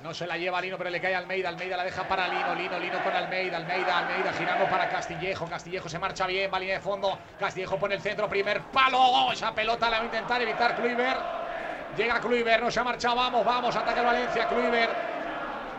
[0.02, 1.48] No se la lleva Lino, pero le cae Almeida.
[1.48, 2.54] Almeida la deja para Lino.
[2.54, 3.56] Lino, Lino con Almeida.
[3.56, 5.46] Almeida, Almeida girando para Castillejo.
[5.46, 7.18] Castillejo se marcha bien, va línea de fondo.
[7.40, 8.98] Castillejo pone el centro, primer palo.
[9.00, 9.32] ¡Oh!
[9.32, 11.20] Esa pelota la va a intentar evitar Kluivert.
[11.96, 13.16] Llega Kluivert, no se ha marchado.
[13.16, 14.46] Vamos, vamos, ataca el Valencia.
[14.46, 15.13] Kluivert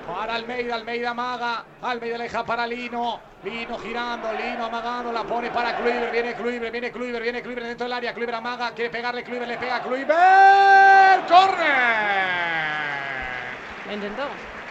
[0.08, 5.50] para Almeida, Almeida amaga, Almeida le deja para Lino, Lino girando, Lino amagando, la pone
[5.52, 9.24] para Kluivert, viene Kluivert, viene Kluivert, viene Kluivert dentro del área, Kluivert amaga, quiere pegarle,
[9.24, 12.66] Kluivert le pega a Kluivert, ¡corner!
[13.88, 14.28] Lo intentó.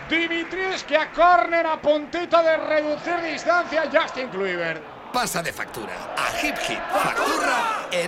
[0.08, 4.82] Dimitrievski a córner a puntito de reducir distancia, Justin Kluivert.
[5.12, 6.80] Pasa de factura a Hip Hip.
[6.90, 7.53] Factura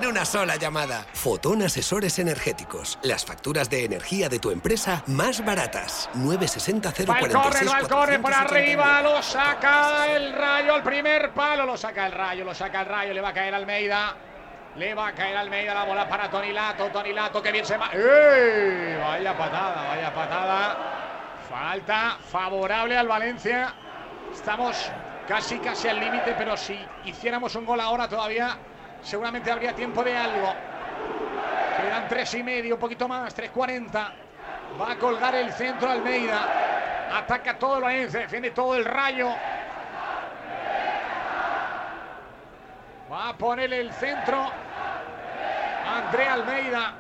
[0.07, 1.04] en una sola llamada.
[1.12, 2.98] Fotón Asesores Energéticos.
[3.02, 6.09] Las facturas de energía de tu empresa más baratas.
[6.14, 11.32] 960 Va el córner, va el córner por arriba, lo saca el rayo al primer
[11.32, 14.14] palo, lo saca el rayo, lo saca el rayo, le va a caer Almeida.
[14.76, 17.76] Le va a caer Almeida la bola para Tony Lato, Tony Lato que bien se
[17.76, 17.90] va.
[17.92, 18.96] ¡Ey!
[19.00, 20.76] Vaya patada, vaya patada.
[21.48, 23.74] Falta favorable al Valencia.
[24.32, 24.90] Estamos
[25.26, 28.57] casi casi al límite, pero si hiciéramos un gol ahora todavía
[29.03, 30.55] seguramente habría tiempo de algo.
[31.76, 33.92] Quedan tres y medio, un poquito más, 3.40.
[34.80, 36.47] Va a colgar el centro Almeida.
[37.12, 39.28] Ataca todo el Valencia, defiende todo el rayo.
[43.11, 44.51] Va a ponerle el centro.
[45.86, 46.94] André Almeida.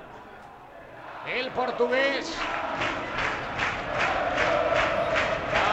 [1.26, 2.38] El portugués.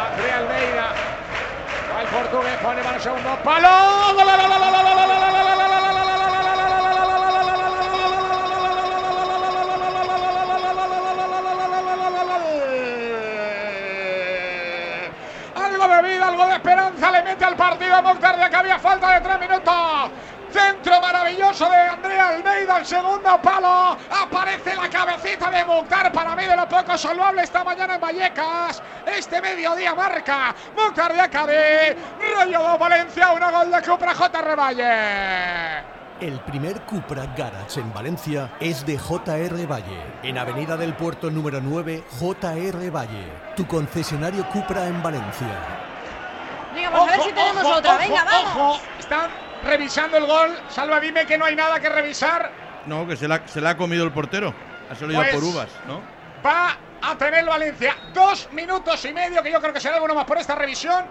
[0.10, 0.94] André Almeida.
[1.94, 3.38] Va el portugués, pone mano segundo.
[3.44, 4.14] ¡Palo!
[16.64, 20.12] Esperanza le mete al partido a Mokhtar de había falta de tres minutos.
[20.50, 23.98] Centro maravilloso de Andrea Almeida, el segundo palo.
[24.10, 28.82] Aparece la cabecita de Mokhtar, para mí de lo poco salvable esta mañana en Vallecas.
[29.06, 31.98] Este mediodía marca Mokhtar de.
[32.38, 34.42] Rayo 2 Valencia, una gol de Cupra J.
[34.42, 35.84] Revalle.
[36.22, 41.60] El primer Cupra Garage en Valencia es de JR Valle, en Avenida del Puerto número
[41.62, 45.92] 9, JR Valle, tu concesionario Cupra en Valencia.
[46.74, 47.98] Venga, vamos a ver si tenemos otra.
[47.98, 48.56] Venga, vamos.
[48.56, 49.30] Ojo, están
[49.64, 50.58] revisando el gol.
[50.70, 52.52] Salva, dime que no hay nada que revisar.
[52.86, 54.54] No, que se la, se la ha comido el portero.
[54.92, 56.02] Ha salido Pues- por uvas, ¿no?
[56.46, 60.26] Va a tener Valencia dos minutos y medio, que yo creo que será alguno más
[60.26, 61.06] por esta revisión,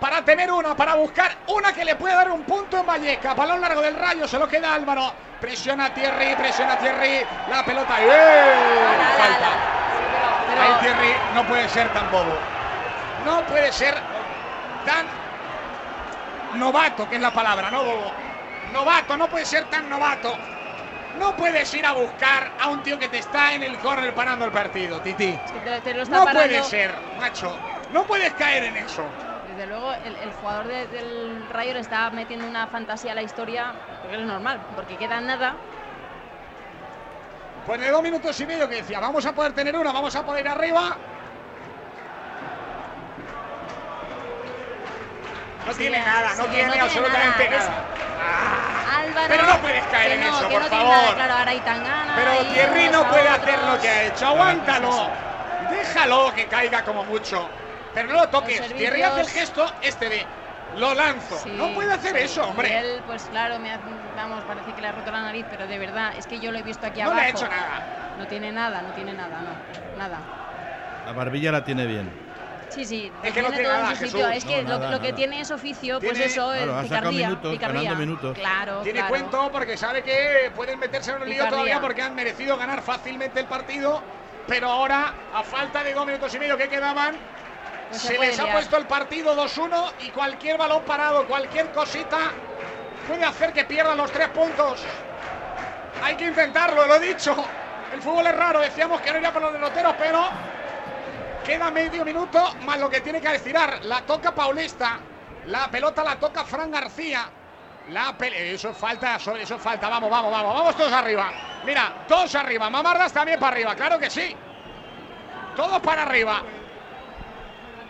[0.00, 3.34] para tener una, para buscar una que le pueda dar un punto en Valleca.
[3.34, 5.12] Balón largo del rayo, se lo queda Álvaro.
[5.40, 7.24] Presiona a Thierry, presiona a Thierry.
[7.48, 7.94] La pelota.
[8.00, 8.54] ¡Eh!
[9.18, 9.48] Falta.
[10.62, 12.36] Ahí Thierry no puede ser tan bobo.
[13.24, 13.94] No puede ser
[14.84, 15.06] tan
[16.58, 18.12] novato, que es la palabra, no bobo.
[18.72, 20.36] Novato, no puede ser tan novato.
[21.18, 24.44] No puedes ir a buscar a un tío que te está en el córner parando
[24.46, 25.38] el partido, Titi.
[25.44, 26.48] es que te, te lo está No parando.
[26.48, 27.54] puede ser, macho.
[27.92, 29.04] No puedes caer en eso.
[29.54, 33.22] Desde luego, el, el jugador de- del Rayo le está metiendo una fantasía a la
[33.22, 35.54] historia, porque es normal, porque queda nada.
[37.66, 40.24] Pues de dos minutos y medio que decía, vamos a poder tener una, vamos a
[40.24, 40.96] poder ir arriba.
[45.66, 47.68] No tiene nada, no tiene no absolutamente nada,
[48.18, 48.98] nada.
[49.00, 49.26] Álvaro.
[49.28, 51.16] Pero no puedes caer que en no, eso, que por no tiene favor.
[52.16, 53.38] Pero Thierry no puede otros.
[53.48, 54.26] hacer lo que ha hecho.
[54.26, 55.10] Aguántalo.
[55.70, 57.48] Déjalo que caiga como mucho.
[57.94, 58.60] Pero no lo toques.
[58.74, 60.26] Thierry hace el gesto este de
[60.76, 61.38] lo lanzo.
[61.38, 61.50] Sí.
[61.50, 62.78] No puede hacer eso, Y hombre.
[62.78, 63.82] él, pues claro, me hace-
[64.16, 66.58] vamos, parece que le ha roto la nariz, pero de verdad, es que yo lo
[66.58, 67.20] he visto aquí No abajo.
[67.20, 67.80] le ha hecho nada.
[68.18, 69.98] No tiene nada, no tiene nada, no.
[69.98, 70.18] Nada.
[71.06, 72.10] La barbilla la tiene bien.
[72.72, 74.26] Sí, sí, Es que no tiene tiene todo en nada, su sitio.
[74.28, 74.36] Jesús.
[74.36, 76.82] Es que No, lo, nada, lo que tiene es oficio, pues Tiene- eso, Claro, sacado
[76.82, 77.94] picardía, minutos, picardía.
[77.94, 78.38] minutos.
[78.38, 79.08] Claro, Tiene claro.
[79.10, 81.50] cuento porque sabe que pueden meterse en un lío Picardía.
[81.50, 84.02] todavía porque han merecido ganar fácilmente el partido.
[84.46, 87.14] Pero ahora, a falta de dos minutos y medio que quedaban,
[87.90, 92.18] se les ha puesto el partido 2-1 y cualquier balón parado, cualquier cosita
[93.06, 94.82] puede hacer que pierdan los tres puntos.
[96.02, 97.36] Hay que intentarlo, lo he dicho.
[97.92, 100.24] El fútbol es raro, decíamos que no iría por los derroteros, pero
[101.42, 103.84] queda medio minuto más lo que tiene que estirar.
[103.84, 104.98] La toca Paulista,
[105.46, 107.28] la pelota la toca Fran García.
[107.90, 109.88] La eso es falta, eso eso es falta.
[109.88, 111.32] Vamos, vamos, vamos, vamos todos arriba.
[111.64, 112.70] Mira, todos arriba.
[112.70, 114.36] Mamardas también para arriba, claro que sí.
[115.56, 116.42] Todos para arriba.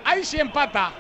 [0.05, 0.92] Ahí sí empata.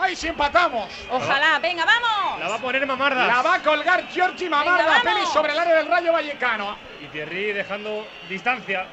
[0.00, 0.88] Ahí sí empatamos.
[1.10, 2.40] Ojalá, venga, vamos.
[2.40, 3.26] La va a poner Mamardas.
[3.26, 6.76] La va a colgar Giorgi Mamarda, Venga, Peli sobre el área del Rayo Vallecano.
[7.00, 8.86] Y Thierry dejando distancia.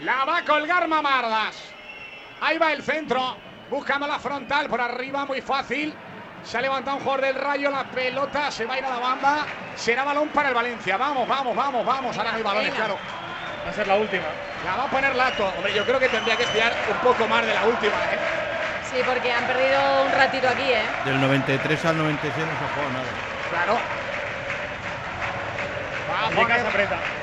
[0.00, 1.71] La va a colgar Mamardas.
[2.42, 3.36] Ahí va el centro.
[3.70, 5.94] Buscando la frontal por arriba, muy fácil.
[6.42, 7.70] Se ha levantado un jugador del rayo.
[7.70, 9.46] La pelota se va a ir a la banda.
[9.76, 10.96] Será balón para el Valencia.
[10.96, 12.18] Vamos, vamos, vamos, vamos.
[12.18, 12.98] Ahora no hay balones, claro.
[13.64, 14.24] Va a ser la última.
[14.64, 15.46] La va a poner Lato.
[15.56, 18.18] Hombre, yo creo que tendría que estirar un poco más de la última, ¿eh?
[18.90, 20.82] Sí, porque han perdido un ratito aquí, ¿eh?
[21.04, 23.04] Del 93 al 96 no se ha jugado nada.
[23.50, 23.78] Claro.
[26.10, 27.21] Va a aprieta.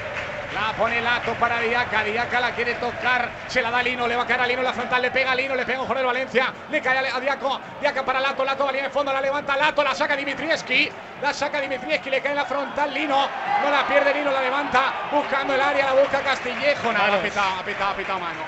[0.54, 2.04] La pone Lato para Diaca.
[2.04, 3.30] Diaca la quiere tocar.
[3.48, 4.08] Se la da a Lino.
[4.08, 5.02] Le va a caer a Lino la frontal.
[5.02, 5.56] Le pega a Lino.
[5.56, 6.54] Le pega un jugador de Valencia.
[6.72, 7.62] Le cae a a Diaco.
[7.80, 8.44] Diaca para Lato.
[8.44, 9.14] Lato va a de fondo.
[9.14, 9.84] La levanta Lato.
[9.84, 10.92] La saca Dimitrieski.
[11.22, 12.10] La saca Dimitrieski.
[12.10, 12.94] Le cae en la frontal.
[12.94, 13.30] Lino.
[13.64, 14.32] No la pierde Lino.
[14.32, 14.94] La levanta.
[15.12, 15.86] Buscando el área.
[15.86, 16.92] La busca Castillejo.
[16.92, 17.18] Nada.
[17.18, 17.60] Ha pitado.
[17.60, 17.92] Ha pitado.
[17.92, 18.42] Ha pitado mano.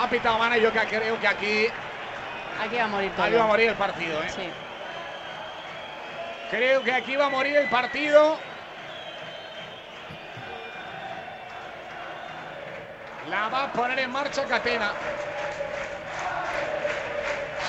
[0.00, 0.56] Ha pitado mano.
[0.56, 1.66] Y yo que creo que aquí.
[2.64, 3.26] Aquí va a morir todo.
[3.26, 4.28] Aquí va a morir el partido, ¿eh?
[4.30, 4.48] Sí.
[6.50, 8.38] Creo que aquí va a morir el partido.
[13.30, 14.90] La va a poner en marcha Catena.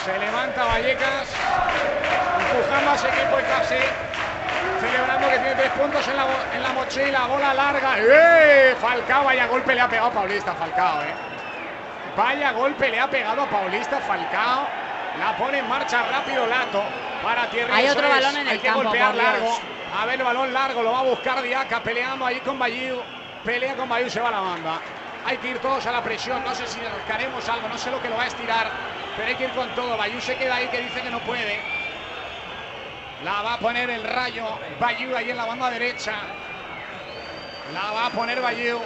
[0.05, 1.27] Se levanta Vallecas.
[2.39, 3.75] Empujando a ese equipo de casi.
[4.79, 7.27] Celebrando que tiene tres puntos en la, en la mochila.
[7.27, 7.95] Bola larga.
[7.97, 8.75] ¡Eh!
[8.79, 10.53] Falcao, vaya golpe le ha pegado a Paulista.
[10.53, 11.13] Falcao, ¿eh?
[12.15, 14.67] Vaya golpe le ha pegado a Paulista Falcao.
[15.19, 16.83] La pone en marcha rápido Lato
[17.21, 17.73] para Thierry.
[17.73, 19.59] Hay otro balón en hay el que campo, golpear largo.
[19.99, 23.01] A ver el balón largo, lo va a buscar Diaca peleando ahí con Bayiu.
[23.43, 24.79] Pelea con Bayiu, se va la banda.
[25.25, 26.43] Hay que ir todos a la presión.
[26.43, 28.71] No sé si arrancaremos algo, no sé lo que lo va a estirar.
[29.15, 29.97] Pero hay que ir con todo.
[29.97, 31.59] Bayiu se queda ahí que dice que no puede.
[33.23, 34.45] La va a poner el rayo.
[34.79, 36.13] Bayiu ahí en la banda derecha.
[37.73, 38.79] La va a poner Bayiu.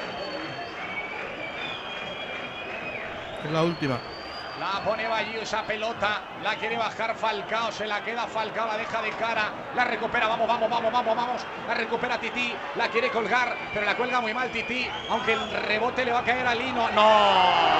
[3.45, 4.12] Es la última.
[4.59, 9.01] La pone Bayiu esa pelota, la quiere bajar Falcao, se la queda Falcao, la deja
[9.01, 13.57] de cara, la recupera, vamos, vamos, vamos, vamos, vamos, la recupera Titi, la quiere colgar,
[13.73, 16.87] pero la cuelga muy mal Titi, aunque el rebote le va a caer a Lino,
[16.91, 17.09] no,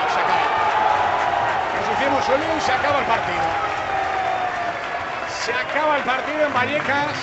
[0.09, 0.63] se acaba.
[1.79, 3.43] Nos hicimos un lío y se acaba el partido.
[5.29, 7.13] Se acaba el partido en Vallecas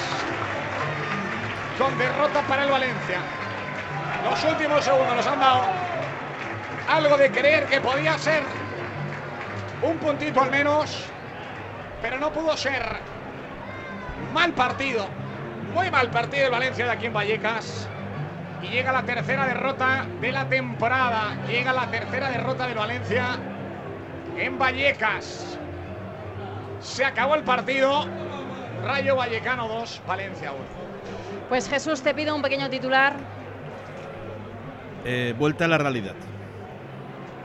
[1.76, 3.18] con derrota para el Valencia.
[4.22, 5.62] Los últimos segundos nos han dado
[6.88, 8.44] algo de creer que podía ser
[9.82, 11.04] un puntito al menos,
[12.02, 12.82] pero no pudo ser.
[14.34, 15.06] Mal partido,
[15.74, 17.88] muy mal partido el Valencia de aquí en Vallecas.
[18.62, 21.34] Y llega la tercera derrota de la temporada.
[21.48, 23.38] Llega la tercera derrota del Valencia
[24.36, 25.58] en Vallecas.
[26.80, 28.06] Se acabó el partido.
[28.82, 30.60] Rayo Vallecano 2, Valencia 1.
[31.48, 33.14] Pues Jesús, te pido un pequeño titular.
[35.04, 36.14] eh, vuelta a la realidad.